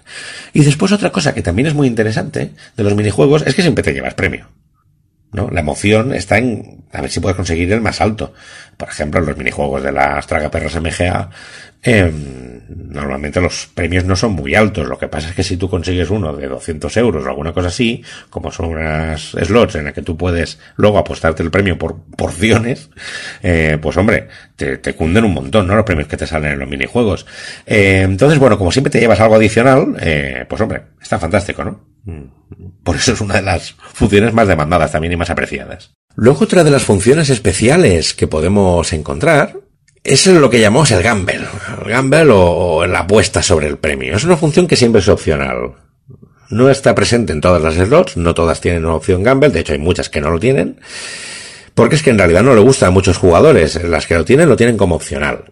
Y 0.53 0.63
después 0.63 0.91
otra 0.91 1.11
cosa 1.11 1.33
que 1.33 1.41
también 1.41 1.67
es 1.67 1.73
muy 1.73 1.87
interesante 1.87 2.51
de 2.75 2.83
los 2.83 2.95
minijuegos 2.95 3.43
es 3.45 3.55
que 3.55 3.61
siempre 3.61 3.83
te 3.83 3.93
llevas 3.93 4.13
premio. 4.13 4.47
¿no? 5.31 5.49
La 5.49 5.61
emoción 5.61 6.13
está 6.13 6.37
en 6.37 6.83
a 6.93 7.01
ver 7.01 7.09
si 7.09 7.19
puedes 7.19 7.35
conseguir 7.35 7.71
el 7.73 7.81
más 7.81 7.99
alto. 8.01 8.33
Por 8.77 8.87
ejemplo, 8.87 9.19
en 9.19 9.25
los 9.25 9.37
minijuegos 9.37 9.83
de 9.83 9.91
las 9.91 10.27
tragaperras 10.27 10.79
MGA, 10.79 11.29
eh, 11.81 12.11
normalmente 12.69 13.41
los 13.41 13.69
premios 13.73 14.05
no 14.05 14.15
son 14.15 14.33
muy 14.33 14.55
altos. 14.55 14.87
Lo 14.87 14.97
que 14.97 15.07
pasa 15.07 15.29
es 15.29 15.35
que 15.35 15.43
si 15.43 15.57
tú 15.57 15.69
consigues 15.69 16.09
uno 16.09 16.35
de 16.35 16.47
200 16.47 16.95
euros 16.97 17.25
o 17.25 17.29
alguna 17.29 17.53
cosa 17.53 17.67
así, 17.67 18.03
como 18.29 18.51
son 18.51 18.67
unas 18.67 19.31
slots 19.31 19.75
en 19.75 19.85
las 19.85 19.93
que 19.93 20.01
tú 20.01 20.17
puedes 20.17 20.59
luego 20.75 20.97
apostarte 20.97 21.43
el 21.43 21.51
premio 21.51 21.77
por 21.77 22.03
porciones, 22.17 22.89
eh, 23.41 23.77
pues 23.81 23.97
hombre, 23.97 24.27
te, 24.55 24.93
cunden 24.95 25.25
un 25.25 25.33
montón, 25.33 25.67
¿no? 25.67 25.75
Los 25.75 25.85
premios 25.85 26.07
que 26.07 26.17
te 26.17 26.27
salen 26.27 26.53
en 26.53 26.59
los 26.59 26.69
minijuegos. 26.69 27.25
Eh, 27.65 28.01
entonces, 28.03 28.39
bueno, 28.39 28.57
como 28.57 28.71
siempre 28.71 28.91
te 28.91 28.99
llevas 28.99 29.19
algo 29.19 29.35
adicional, 29.35 29.95
eh, 29.99 30.45
pues 30.47 30.61
hombre, 30.61 30.83
está 31.01 31.19
fantástico, 31.19 31.63
¿no? 31.63 31.93
Por 32.83 32.97
eso 32.97 33.13
es 33.13 33.21
una 33.21 33.35
de 33.35 33.41
las 33.41 33.71
funciones 33.93 34.33
más 34.33 34.47
demandadas 34.47 34.91
también 34.91 35.13
y 35.13 35.17
más 35.17 35.29
apreciadas. 35.29 35.93
Luego 36.15 36.43
otra 36.43 36.63
de 36.63 36.71
las 36.71 36.83
funciones 36.83 37.29
especiales 37.29 38.13
que 38.13 38.27
podemos 38.27 38.91
encontrar 38.93 39.62
es 40.03 40.27
lo 40.27 40.49
que 40.49 40.59
llamamos 40.59 40.91
el 40.91 41.01
gamble. 41.01 41.41
El 41.83 41.89
gamble 41.91 42.23
o, 42.29 42.75
o 42.77 42.85
la 42.85 42.99
apuesta 42.99 43.41
sobre 43.41 43.67
el 43.67 43.77
premio. 43.77 44.15
Es 44.15 44.23
una 44.23 44.37
función 44.37 44.67
que 44.67 44.75
siempre 44.75 45.01
es 45.01 45.07
opcional. 45.07 45.73
No 46.49 46.69
está 46.69 46.93
presente 46.93 47.33
en 47.33 47.41
todas 47.41 47.61
las 47.61 47.75
slots, 47.75 48.17
no 48.17 48.33
todas 48.33 48.61
tienen 48.61 48.85
una 48.85 48.95
opción 48.95 49.23
gamble, 49.23 49.49
de 49.49 49.61
hecho 49.61 49.73
hay 49.73 49.79
muchas 49.79 50.09
que 50.09 50.21
no 50.21 50.29
lo 50.29 50.39
tienen. 50.39 50.79
Porque 51.73 51.95
es 51.95 52.03
que 52.03 52.11
en 52.11 52.19
realidad 52.19 52.43
no 52.43 52.53
le 52.53 52.61
gusta 52.61 52.87
a 52.87 52.91
muchos 52.91 53.17
jugadores. 53.17 53.83
Las 53.83 54.05
que 54.05 54.15
lo 54.15 54.25
tienen 54.25 54.47
lo 54.47 54.55
tienen 54.55 54.77
como 54.77 54.95
opcional. 54.95 55.45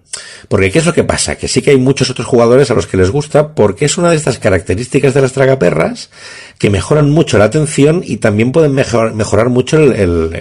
Porque 0.47 0.71
¿qué 0.71 0.79
es 0.79 0.85
lo 0.85 0.93
que 0.93 1.03
pasa? 1.03 1.35
Que 1.35 1.47
sí 1.47 1.61
que 1.61 1.71
hay 1.71 1.77
muchos 1.77 2.09
otros 2.11 2.27
jugadores 2.27 2.69
a 2.69 2.75
los 2.75 2.85
que 2.85 2.97
les 2.97 3.09
gusta 3.09 3.55
porque 3.55 3.85
es 3.85 3.97
una 3.97 4.11
de 4.11 4.17
estas 4.17 4.37
características 4.37 5.13
de 5.13 5.21
las 5.21 5.33
tragaperras 5.33 6.11
que 6.59 6.69
mejoran 6.69 7.09
mucho 7.09 7.39
la 7.39 7.45
atención 7.45 8.03
y 8.05 8.17
también 8.17 8.51
pueden 8.51 8.73
mejor, 8.73 9.15
mejorar 9.15 9.49
mucho 9.49 9.77
el, 9.77 10.31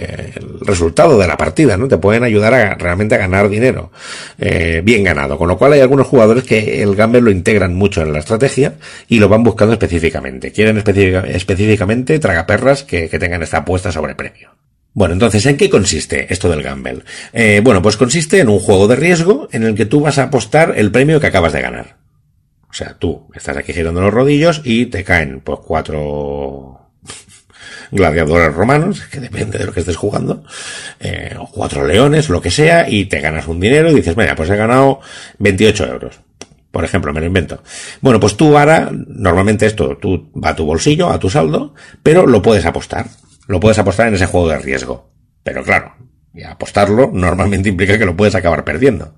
resultado 0.61 1.17
de 1.17 1.27
la 1.27 1.37
partida, 1.37 1.77
¿no? 1.77 1.87
Te 1.87 1.97
pueden 1.97 2.23
ayudar 2.23 2.53
a 2.53 2.75
realmente 2.75 3.15
a 3.15 3.19
ganar 3.19 3.49
dinero. 3.49 3.91
Eh, 4.37 4.81
bien 4.83 5.03
ganado. 5.03 5.37
Con 5.39 5.47
lo 5.47 5.57
cual 5.57 5.73
hay 5.73 5.79
algunos 5.79 6.05
jugadores 6.05 6.43
que 6.43 6.83
el 6.83 6.95
gamble 6.95 7.21
lo 7.21 7.31
integran 7.31 7.73
mucho 7.73 8.01
en 8.01 8.13
la 8.13 8.19
estrategia 8.19 8.75
y 9.07 9.17
lo 9.17 9.29
van 9.29 9.43
buscando 9.43 9.73
específicamente. 9.73 10.51
Quieren 10.51 10.77
específica, 10.77 11.21
específicamente 11.21 12.19
tragaperras 12.19 12.83
que, 12.83 13.09
que 13.09 13.17
tengan 13.17 13.41
esta 13.41 13.57
apuesta 13.57 13.91
sobre 13.91 14.13
premio. 14.13 14.51
Bueno, 14.93 15.13
entonces, 15.13 15.45
¿en 15.45 15.55
qué 15.55 15.69
consiste 15.69 16.31
esto 16.33 16.49
del 16.49 16.63
gamble? 16.63 17.03
Eh, 17.31 17.61
bueno, 17.63 17.81
pues 17.81 17.95
consiste 17.95 18.39
en 18.39 18.49
un 18.49 18.59
juego 18.59 18.87
de 18.87 18.97
riesgo 18.97 19.47
en 19.51 19.63
el 19.63 19.75
que 19.75 19.85
tú 19.85 20.01
vas 20.01 20.17
a 20.17 20.23
apostar 20.23 20.73
el 20.75 20.91
premio 20.91 21.19
que 21.19 21.27
acabas 21.27 21.53
de 21.53 21.61
ganar. 21.61 21.97
O 22.69 22.73
sea, 22.73 22.95
tú 22.99 23.29
estás 23.33 23.55
aquí 23.55 23.73
girando 23.73 24.01
los 24.01 24.13
rodillos 24.13 24.61
y 24.65 24.87
te 24.87 25.03
caen, 25.05 25.39
pues, 25.39 25.59
cuatro 25.65 26.89
gladiadores 27.91 28.53
romanos, 28.53 29.01
que 29.09 29.21
depende 29.21 29.59
de 29.59 29.65
lo 29.65 29.73
que 29.73 29.79
estés 29.79 29.95
jugando, 29.95 30.43
eh, 30.99 31.35
o 31.39 31.49
cuatro 31.49 31.87
leones, 31.87 32.27
lo 32.27 32.41
que 32.41 32.51
sea, 32.51 32.89
y 32.89 33.05
te 33.05 33.21
ganas 33.21 33.47
un 33.47 33.61
dinero 33.61 33.89
y 33.91 33.95
dices, 33.95 34.17
mira, 34.17 34.35
pues 34.35 34.49
he 34.49 34.57
ganado 34.57 34.99
28 35.39 35.87
euros. 35.87 36.19
Por 36.69 36.83
ejemplo, 36.83 37.13
me 37.13 37.19
lo 37.21 37.27
invento. 37.27 37.63
Bueno, 38.01 38.19
pues 38.19 38.35
tú 38.35 38.57
ahora, 38.57 38.89
normalmente 38.91 39.65
esto, 39.65 39.97
tú 39.97 40.31
va 40.33 40.49
a 40.49 40.55
tu 40.55 40.65
bolsillo, 40.65 41.09
a 41.09 41.19
tu 41.19 41.29
saldo, 41.29 41.73
pero 42.03 42.25
lo 42.25 42.41
puedes 42.41 42.65
apostar 42.65 43.07
lo 43.47 43.59
puedes 43.59 43.79
apostar 43.79 44.07
en 44.07 44.15
ese 44.15 44.25
juego 44.25 44.49
de 44.49 44.59
riesgo. 44.59 45.11
Pero 45.43 45.63
claro, 45.63 45.95
apostarlo 46.47 47.11
normalmente 47.13 47.69
implica 47.69 47.97
que 47.97 48.05
lo 48.05 48.15
puedes 48.15 48.35
acabar 48.35 48.63
perdiendo. 48.63 49.13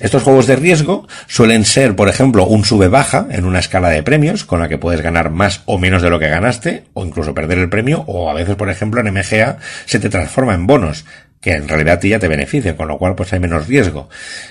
Estos 0.00 0.22
juegos 0.22 0.46
de 0.46 0.56
riesgo 0.56 1.06
suelen 1.26 1.66
ser, 1.66 1.94
por 1.94 2.08
ejemplo, 2.08 2.46
un 2.46 2.64
sube-baja 2.64 3.26
en 3.30 3.44
una 3.44 3.58
escala 3.58 3.90
de 3.90 4.02
premios 4.02 4.44
con 4.44 4.58
la 4.58 4.68
que 4.68 4.78
puedes 4.78 5.02
ganar 5.02 5.28
más 5.28 5.62
o 5.66 5.76
menos 5.76 6.00
de 6.00 6.08
lo 6.08 6.18
que 6.18 6.28
ganaste, 6.28 6.84
o 6.94 7.04
incluso 7.04 7.34
perder 7.34 7.58
el 7.58 7.68
premio, 7.68 8.04
o 8.06 8.30
a 8.30 8.34
veces, 8.34 8.56
por 8.56 8.70
ejemplo, 8.70 9.02
en 9.02 9.12
MGA 9.12 9.58
se 9.84 9.98
te 9.98 10.08
transforma 10.08 10.54
en 10.54 10.66
bonos, 10.66 11.04
que 11.40 11.52
en 11.52 11.68
realidad 11.68 11.94
a 11.94 12.00
ti 12.00 12.10
ya 12.10 12.18
te 12.18 12.28
beneficia, 12.28 12.76
con 12.76 12.88
lo 12.88 12.98
cual 12.98 13.14
pues 13.14 13.32
hay 13.32 13.40
menos 13.40 13.66
riesgo. 13.66 14.08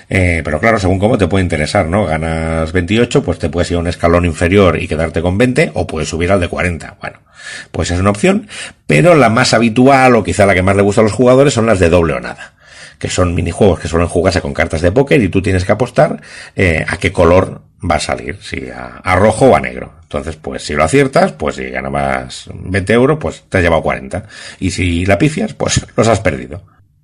Eh, 0.08 0.42
pero 0.44 0.58
claro, 0.58 0.78
según 0.78 0.98
cómo 0.98 1.16
te 1.16 1.28
puede 1.28 1.44
interesar, 1.44 1.86
¿no? 1.86 2.04
Ganas 2.04 2.72
28, 2.72 3.22
pues 3.22 3.38
te 3.38 3.48
puedes 3.48 3.70
ir 3.70 3.76
a 3.76 3.80
un 3.80 3.86
escalón 3.86 4.24
inferior 4.24 4.80
y 4.80 4.88
quedarte 4.88 5.22
con 5.22 5.38
20, 5.38 5.72
o 5.74 5.86
puedes 5.86 6.08
subir 6.08 6.32
al 6.32 6.40
de 6.40 6.48
40. 6.48 6.96
Bueno, 7.00 7.20
pues 7.70 7.92
es 7.92 8.00
una 8.00 8.10
opción, 8.10 8.48
pero 8.86 9.14
la 9.14 9.28
más 9.28 9.54
habitual, 9.54 10.16
o 10.16 10.24
quizá 10.24 10.46
la 10.46 10.54
que 10.54 10.62
más 10.62 10.74
le 10.74 10.82
gusta 10.82 11.00
a 11.00 11.04
los 11.04 11.12
jugadores, 11.12 11.54
son 11.54 11.66
las 11.66 11.78
de 11.78 11.90
doble 11.90 12.14
o 12.14 12.20
nada 12.20 12.54
que 12.98 13.08
son 13.08 13.34
minijuegos 13.34 13.80
que 13.80 13.88
suelen 13.88 14.08
jugarse 14.08 14.42
con 14.42 14.52
cartas 14.52 14.82
de 14.82 14.92
póker 14.92 15.22
y 15.22 15.30
tú 15.30 15.40
tienes 15.40 15.64
que 15.64 15.72
apostar 15.72 16.20
eh, 16.54 16.84
a 16.86 16.98
qué 16.98 17.10
color 17.10 17.62
va 17.88 17.94
a 17.94 18.00
salir, 18.00 18.38
si 18.42 18.68
a, 18.68 19.16
rojo 19.16 19.46
o 19.46 19.56
a 19.56 19.60
negro. 19.60 19.94
Entonces, 20.02 20.36
pues 20.36 20.62
si 20.62 20.74
lo 20.74 20.84
aciertas, 20.84 21.32
pues 21.32 21.56
si 21.56 21.70
ganabas 21.70 22.50
20 22.52 22.92
euros, 22.92 23.18
pues 23.18 23.44
te 23.48 23.56
has 23.56 23.64
llevado 23.64 23.82
40. 23.82 24.24
Y 24.58 24.70
si 24.70 25.06
la 25.06 25.16
pifias, 25.16 25.54
pues 25.54 25.80
los 25.96 26.08
has 26.08 26.20
perdido. 26.20 26.62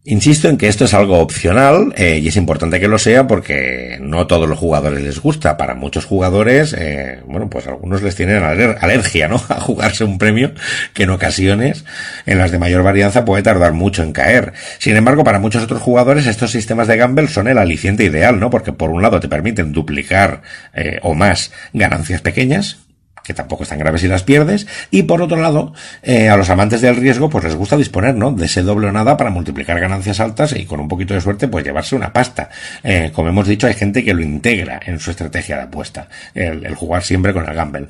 Insisto 0.08 0.48
en 0.48 0.56
que 0.56 0.68
esto 0.68 0.84
es 0.84 0.94
algo 0.94 1.18
opcional 1.18 1.92
eh, 1.96 2.20
y 2.22 2.28
es 2.28 2.36
importante 2.36 2.78
que 2.78 2.86
lo 2.86 2.96
sea 2.96 3.26
porque 3.26 3.98
no 4.00 4.20
a 4.20 4.28
todos 4.28 4.48
los 4.48 4.56
jugadores 4.56 5.02
les 5.02 5.20
gusta. 5.20 5.56
Para 5.56 5.74
muchos 5.74 6.04
jugadores, 6.04 6.76
eh, 6.78 7.22
bueno, 7.26 7.50
pues 7.50 7.66
algunos 7.66 8.02
les 8.02 8.14
tienen 8.14 8.44
aler 8.44 8.78
alergia, 8.80 9.26
¿no? 9.26 9.42
A 9.48 9.58
jugarse 9.58 10.04
un 10.04 10.18
premio 10.18 10.52
que 10.94 11.02
en 11.02 11.10
ocasiones, 11.10 11.84
en 12.24 12.38
las 12.38 12.52
de 12.52 12.60
mayor 12.60 12.84
varianza, 12.84 13.24
puede 13.24 13.42
tardar 13.42 13.72
mucho 13.72 14.04
en 14.04 14.12
caer. 14.12 14.52
Sin 14.78 14.94
embargo, 14.94 15.24
para 15.24 15.40
muchos 15.40 15.64
otros 15.64 15.82
jugadores, 15.82 16.28
estos 16.28 16.52
sistemas 16.52 16.86
de 16.86 16.98
gamble 16.98 17.26
son 17.26 17.48
el 17.48 17.58
aliciente 17.58 18.04
ideal, 18.04 18.38
¿no? 18.38 18.48
Porque 18.48 18.72
por 18.72 18.90
un 18.90 19.02
lado 19.02 19.18
te 19.18 19.26
permiten 19.26 19.72
duplicar 19.72 20.42
eh, 20.72 21.00
o 21.02 21.14
más 21.14 21.50
ganancias 21.72 22.20
pequeñas, 22.20 22.85
que 23.26 23.34
tampoco 23.34 23.64
están 23.64 23.80
graves 23.80 24.02
si 24.02 24.08
las 24.08 24.22
pierdes, 24.22 24.68
y 24.92 25.02
por 25.02 25.20
otro 25.20 25.36
lado, 25.36 25.74
eh, 26.02 26.28
a 26.28 26.36
los 26.36 26.48
amantes 26.48 26.80
del 26.80 26.94
riesgo, 26.94 27.28
pues 27.28 27.42
les 27.42 27.56
gusta 27.56 27.76
disponer, 27.76 28.14
¿no? 28.14 28.30
De 28.30 28.46
ese 28.46 28.62
doble 28.62 28.86
o 28.86 28.92
nada 28.92 29.16
para 29.16 29.30
multiplicar 29.30 29.80
ganancias 29.80 30.20
altas 30.20 30.54
y 30.56 30.64
con 30.64 30.78
un 30.78 30.86
poquito 30.86 31.12
de 31.12 31.20
suerte, 31.20 31.48
pues 31.48 31.64
llevarse 31.64 31.96
una 31.96 32.12
pasta. 32.12 32.50
Eh, 32.84 33.10
como 33.12 33.28
hemos 33.30 33.48
dicho, 33.48 33.66
hay 33.66 33.74
gente 33.74 34.04
que 34.04 34.14
lo 34.14 34.22
integra 34.22 34.80
en 34.86 35.00
su 35.00 35.10
estrategia 35.10 35.56
de 35.56 35.62
apuesta, 35.62 36.08
el, 36.34 36.74
jugar 36.76 37.02
siempre 37.02 37.32
con 37.32 37.48
el 37.48 37.54
gamble. 37.54 37.88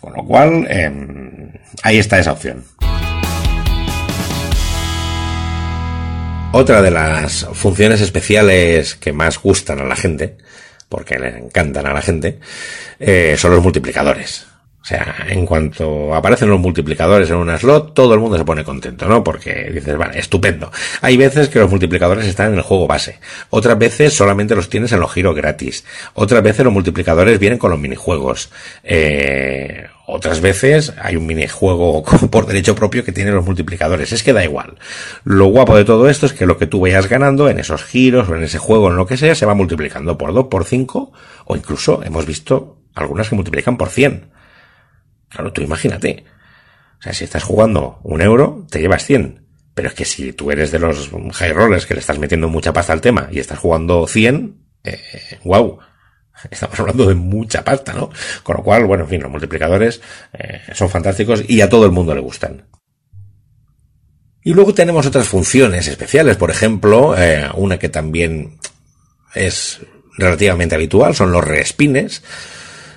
Con 0.00 0.12
lo 0.12 0.24
cual, 0.24 0.66
eh, 0.68 0.90
ahí 1.82 1.98
está 1.98 2.18
esa 2.18 2.32
opción. 2.32 2.64
Otra 6.50 6.82
de 6.82 6.90
las 6.90 7.46
funciones 7.52 8.00
especiales 8.00 8.94
que 8.94 9.12
más 9.12 9.40
gustan 9.40 9.80
a 9.80 9.84
la 9.84 9.96
gente, 9.96 10.36
porque 10.88 11.18
le 11.18 11.38
encantan 11.38 11.86
a 11.86 11.92
la 11.92 12.02
gente, 12.02 12.38
eh, 13.00 13.34
son 13.36 13.52
los 13.52 13.62
multiplicadores. 13.62 14.46
O 14.84 14.86
sea, 14.86 15.24
en 15.30 15.46
cuanto 15.46 16.14
aparecen 16.14 16.50
los 16.50 16.60
multiplicadores 16.60 17.30
en 17.30 17.36
una 17.36 17.56
slot, 17.56 17.94
todo 17.94 18.12
el 18.12 18.20
mundo 18.20 18.36
se 18.36 18.44
pone 18.44 18.64
contento, 18.64 19.08
¿no? 19.08 19.24
Porque 19.24 19.70
dices, 19.72 19.96
vale, 19.96 20.18
estupendo. 20.18 20.70
Hay 21.00 21.16
veces 21.16 21.48
que 21.48 21.58
los 21.58 21.70
multiplicadores 21.70 22.26
están 22.26 22.52
en 22.52 22.58
el 22.58 22.60
juego 22.60 22.86
base. 22.86 23.18
Otras 23.48 23.78
veces 23.78 24.12
solamente 24.12 24.54
los 24.54 24.68
tienes 24.68 24.92
en 24.92 25.00
los 25.00 25.10
giros 25.10 25.34
gratis. 25.34 25.86
Otras 26.12 26.42
veces 26.42 26.66
los 26.66 26.74
multiplicadores 26.74 27.38
vienen 27.38 27.58
con 27.58 27.70
los 27.70 27.80
minijuegos. 27.80 28.50
Eh, 28.82 29.86
otras 30.04 30.42
veces 30.42 30.92
hay 31.00 31.16
un 31.16 31.24
minijuego 31.24 32.04
por 32.30 32.44
derecho 32.44 32.74
propio 32.74 33.06
que 33.06 33.12
tiene 33.12 33.30
los 33.30 33.46
multiplicadores. 33.46 34.12
Es 34.12 34.22
que 34.22 34.34
da 34.34 34.44
igual. 34.44 34.76
Lo 35.24 35.46
guapo 35.46 35.78
de 35.78 35.86
todo 35.86 36.10
esto 36.10 36.26
es 36.26 36.34
que 36.34 36.44
lo 36.44 36.58
que 36.58 36.66
tú 36.66 36.80
vayas 36.80 37.08
ganando 37.08 37.48
en 37.48 37.58
esos 37.58 37.84
giros 37.84 38.28
o 38.28 38.36
en 38.36 38.42
ese 38.42 38.58
juego, 38.58 38.90
en 38.90 38.96
lo 38.96 39.06
que 39.06 39.16
sea, 39.16 39.34
se 39.34 39.46
va 39.46 39.54
multiplicando 39.54 40.18
por 40.18 40.34
2, 40.34 40.48
por 40.48 40.66
5 40.66 41.10
o 41.46 41.56
incluso 41.56 42.02
hemos 42.04 42.26
visto 42.26 42.76
algunas 42.94 43.30
que 43.30 43.34
multiplican 43.34 43.78
por 43.78 43.88
100. 43.88 44.33
Claro, 45.28 45.52
tú 45.52 45.62
imagínate. 45.62 46.24
O 47.00 47.02
sea, 47.02 47.12
si 47.12 47.24
estás 47.24 47.42
jugando 47.42 48.00
un 48.02 48.22
euro, 48.22 48.66
te 48.70 48.80
llevas 48.80 49.04
100. 49.04 49.44
Pero 49.74 49.88
es 49.88 49.94
que 49.94 50.04
si 50.04 50.32
tú 50.32 50.50
eres 50.50 50.70
de 50.70 50.78
los 50.78 51.10
high 51.32 51.52
rollers 51.52 51.86
que 51.86 51.94
le 51.94 52.00
estás 52.00 52.18
metiendo 52.18 52.48
mucha 52.48 52.72
pasta 52.72 52.92
al 52.92 53.00
tema 53.00 53.28
y 53.30 53.40
estás 53.40 53.58
jugando 53.58 54.06
100, 54.06 54.56
eh, 54.84 55.00
wow. 55.44 55.78
Estamos 56.50 56.78
hablando 56.78 57.06
de 57.06 57.14
mucha 57.14 57.64
pasta, 57.64 57.92
¿no? 57.92 58.10
Con 58.42 58.56
lo 58.56 58.62
cual, 58.62 58.84
bueno, 58.84 59.04
en 59.04 59.10
fin, 59.10 59.22
los 59.22 59.30
multiplicadores 59.30 60.00
eh, 60.32 60.60
son 60.74 60.90
fantásticos 60.90 61.42
y 61.48 61.60
a 61.60 61.68
todo 61.68 61.86
el 61.86 61.92
mundo 61.92 62.14
le 62.14 62.20
gustan. 62.20 62.66
Y 64.42 64.52
luego 64.52 64.74
tenemos 64.74 65.06
otras 65.06 65.26
funciones 65.26 65.88
especiales, 65.88 66.36
por 66.36 66.50
ejemplo, 66.50 67.16
eh, 67.16 67.48
una 67.54 67.78
que 67.78 67.88
también 67.88 68.58
es 69.34 69.80
relativamente 70.18 70.74
habitual, 70.74 71.14
son 71.14 71.32
los 71.32 71.42
respines 71.42 72.22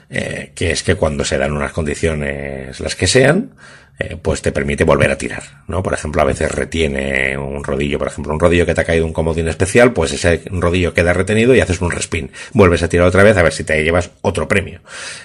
eh, 0.10 0.52
que 0.56 0.72
es 0.72 0.84
que 0.84 0.96
cuando 0.96 1.24
se 1.26 1.38
dan 1.38 1.52
unas 1.52 1.72
condiciones 1.72 2.80
las 2.80 2.96
que 2.96 3.08
sean, 3.08 3.52
eh, 4.00 4.15
pues 4.22 4.43
te 4.43 4.52
permite 4.52 4.84
volver 4.84 5.10
a 5.10 5.17
tirar, 5.17 5.43
¿no? 5.67 5.82
Por 5.82 5.93
ejemplo, 5.93 6.22
a 6.22 6.26
veces 6.26 6.52
retiene 6.52 7.36
un 7.38 7.63
rodillo, 7.63 7.98
por 7.98 8.08
ejemplo, 8.08 8.32
un 8.32 8.39
rodillo 8.39 8.65
que 8.65 8.76
te 8.76 8.82
ha 8.82 8.86
caído 8.86 9.06
un 9.06 9.13
comodín 9.13 9.48
especial, 9.48 9.91
pues 9.91 10.13
ese 10.13 10.43
rodillo 10.52 10.93
queda 10.93 11.13
retenido 11.13 11.56
y 11.56 11.62
haces 11.62 11.82
un 11.82 11.89
respin. 11.89 12.32
Vuelves 12.54 12.84
a 12.84 12.89
tirar 12.89 13.08
otra 13.08 13.24
vez 13.24 13.36
a 13.38 13.43
ver 13.43 13.54
si 13.54 13.63
te 13.63 13.84
llevas 13.84 14.12
otro 14.22 14.48
premio. 14.48 14.82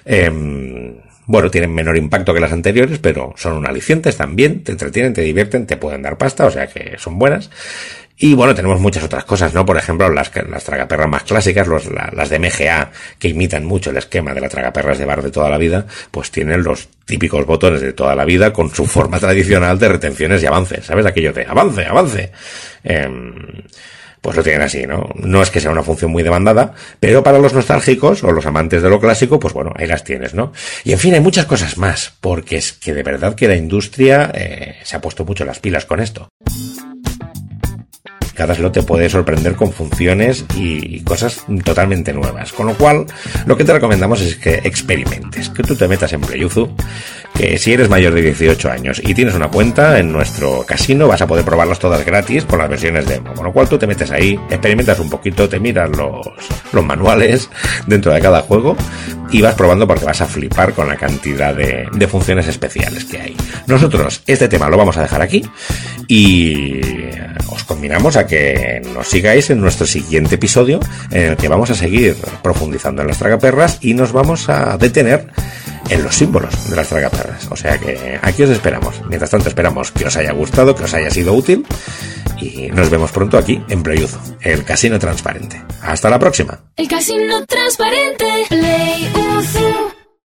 Eh, 0.07 0.31
bueno, 1.27 1.51
tienen 1.51 1.73
menor 1.73 1.97
impacto 1.97 2.35
que 2.35 2.41
las 2.41 2.53
anteriores, 2.53 2.99
pero 2.99 3.33
son 3.37 3.53
un 3.53 3.67
aliciente, 3.67 4.09
están 4.09 4.35
bien, 4.35 4.65
te 4.65 4.73
entretienen, 4.73 5.15
te 5.15 5.23
divierten, 5.23 5.67
te 5.67 5.77
pueden 5.77 6.03
dar 6.03 6.19
pasta, 6.19 6.47
o 6.47 6.51
sea 6.51 6.67
que 6.67 6.97
son 6.99 7.19
buenas. 7.19 7.51
Y 8.17 8.35
bueno, 8.35 8.55
tenemos 8.55 8.81
muchas 8.81 9.05
otras 9.05 9.25
cosas, 9.25 9.55
¿no? 9.55 9.65
Por 9.65 9.77
ejemplo, 9.77 10.09
las, 10.11 10.31
las 10.49 10.65
tragaperras 10.65 11.09
más 11.09 11.25
clásicas, 11.25 11.67
los, 11.67 11.87
la, 11.87 12.11
las 12.15 12.29
de 12.29 12.39
MGA, 12.39 12.91
que 13.19 13.29
imitan 13.29 13.65
mucho 13.65 13.91
el 13.91 13.97
esquema 13.97 14.35
de 14.35 14.41
las 14.41 14.51
tragaperras 14.51 14.99
de 14.99 15.05
bar 15.05 15.23
de 15.23 15.31
toda 15.31 15.51
la 15.51 15.59
vida, 15.59 15.87
pues 16.11 16.31
tienen 16.31 16.63
los 16.63 16.89
típicos 17.05 17.45
botones 17.47 17.81
de 17.81 17.93
toda 17.93 18.15
la 18.15 18.25
vida 18.25 18.53
con 18.53 18.73
su 18.73 18.87
forma 18.87 19.19
tradicional 19.19 19.79
de 19.79 19.89
retenciones 19.89 20.43
y 20.43 20.47
avances, 20.47 20.85
¿sabes? 20.85 21.07
Aquello 21.07 21.33
de 21.33 21.47
avance, 21.47 21.85
avance. 21.85 22.33
Eh, 22.85 23.09
pues 24.21 24.37
lo 24.37 24.43
tienen 24.45 24.63
así, 24.63 24.87
¿no? 24.87 25.11
No 25.17 25.43
es 25.43 25.51
que 25.51 25.61
sea 25.61 25.73
una 25.73 25.83
función 25.83 26.13
muy 26.13 26.23
demandada, 26.23 26.75
pero 27.01 27.25
para 27.25 27.41
los 27.41 27.53
nostálgicos 27.53 28.23
o 28.23 28.31
los 28.31 28.47
amantes 28.47 28.81
de 28.81 28.89
lo 28.89 29.01
clásico, 29.01 29.41
pues 29.41 29.53
bueno, 29.53 29.73
ahí 29.75 29.89
las 29.89 30.05
tienes, 30.05 30.33
¿no? 30.33 30.53
Y 30.85 30.93
en 30.93 31.01
fin, 31.01 31.15
hay 31.15 31.21
muchas 31.21 31.47
cosas 31.47 31.77
más, 31.77 32.15
porque 32.21 32.57
es 32.57 32.73
que 32.73 32.95
de 32.95 33.03
verdad 33.03 33.35
que 33.35 33.49
la 33.49 33.57
industria 33.57 34.31
eh, 34.33 34.77
se 34.85 34.97
ha 34.97 35.01
puesto 35.01 35.25
mucho 35.25 35.45
las 35.45 35.59
pilas 35.59 35.87
con 35.87 35.99
esto 35.99 36.29
cada 38.43 38.57
slot 38.57 38.73
te 38.73 38.83
puede 38.83 39.09
sorprender 39.09 39.55
con 39.55 39.73
funciones 39.73 40.45
y 40.57 40.99
cosas 41.05 41.45
totalmente 41.65 42.13
nuevas. 42.13 42.53
Con 42.53 42.67
lo 42.67 42.75
cual, 42.75 43.07
lo 43.47 43.57
que 43.57 43.63
te 43.63 43.73
recomendamos 43.73 44.21
es 44.21 44.35
que 44.35 44.55
experimentes, 44.65 45.49
que 45.49 45.63
tú 45.63 45.77
te 45.77 45.87
metas 45.87 46.13
en 46.13 46.23
Playuzu, 46.23 46.69
que 47.35 47.59
si 47.59 47.73
eres 47.73 47.89
mayor 47.89 48.15
de 48.15 48.23
18 48.23 48.71
años 48.71 49.01
y 49.05 49.15
tienes 49.15 49.35
una 49.35 49.49
cuenta 49.49 49.99
en 49.99 50.13
nuestro 50.13 50.65
casino, 50.65 51.09
vas 51.09 51.23
a 51.23 51.27
poder 51.27 51.45
probarlas 51.45 51.79
todas 51.79 52.05
gratis 52.05 52.45
con 52.45 52.59
las 52.59 52.69
versiones 52.69 53.07
demo. 53.07 53.33
Con 53.35 53.45
lo 53.45 53.53
cual 53.53 53.69
tú 53.69 53.79
te 53.79 53.87
metes 53.87 54.11
ahí, 54.11 54.39
experimentas 54.51 54.99
un 55.01 55.11
poquito, 55.11 55.49
te 55.49 55.59
miras 55.59 55.91
los, 55.91 56.27
los 56.73 56.85
manuales 56.85 57.49
dentro 57.87 58.13
de 58.13 58.21
cada 58.21 58.43
juego 58.43 58.77
y 59.31 59.41
vas 59.41 59.55
probando 59.55 59.87
porque 59.87 60.05
vas 60.05 60.21
a 60.21 60.27
flipar 60.27 60.75
con 60.75 60.89
la 60.89 60.97
cantidad 60.97 61.55
de, 61.55 61.87
de 61.93 62.09
funciones 62.09 62.47
especiales 62.49 63.05
que 63.05 63.21
hay. 63.21 63.37
Nosotros 63.67 64.23
este 64.27 64.49
tema 64.49 64.69
lo 64.69 64.77
vamos 64.77 64.97
a 64.97 65.03
dejar 65.03 65.23
aquí 65.23 65.43
y 66.09 66.81
os 67.49 67.65
combinamos 67.65 68.17
a 68.17 68.27
que 68.27 68.83
nos 68.95 69.09
sigáis 69.09 69.51
en 69.51 69.61
nuestro 69.61 69.87
siguiente 69.87 70.35
episodio 70.35 70.81
en 71.11 71.33
el 71.33 71.37
que 71.37 71.49
vamos 71.49 71.71
a 71.71 71.75
seguir 71.75 72.17
profundizando 72.43 73.03
en 73.03 73.09
las 73.09 73.19
tragaperras 73.19 73.79
y 73.81 73.95
nos 73.95 74.13
vamos 74.13 74.49
a 74.49 74.77
detener 74.77 75.29
en 75.89 76.03
los 76.03 76.15
símbolos 76.15 76.71
de 76.71 76.77
las 76.77 76.89
tragaperras. 76.89 77.49
O 77.51 77.57
sea 77.57 77.79
que 77.79 78.19
aquí 78.23 78.43
os 78.43 78.51
esperamos. 78.51 79.01
Mientras 79.09 79.31
tanto 79.31 79.49
esperamos 79.49 79.91
que 79.91 80.07
os 80.07 80.17
haya 80.17 80.33
gustado, 80.33 80.75
que 80.75 80.85
os 80.85 80.95
haya 80.95 81.11
sido 81.11 81.33
útil 81.35 81.67
y 82.41 82.69
nos 82.69 82.91
vemos 82.91 83.13
pronto 83.13 83.39
aquí 83.39 83.63
en 83.69 83.83
Playuzo, 83.83 84.21
el 84.41 84.65
casino 84.65 84.99
transparente. 84.99 85.63
Hasta 85.83 86.11
la 86.11 86.19
próxima. 86.19 86.61
El 86.77 86.89
casino 86.89 87.45
transparente. 87.47 88.47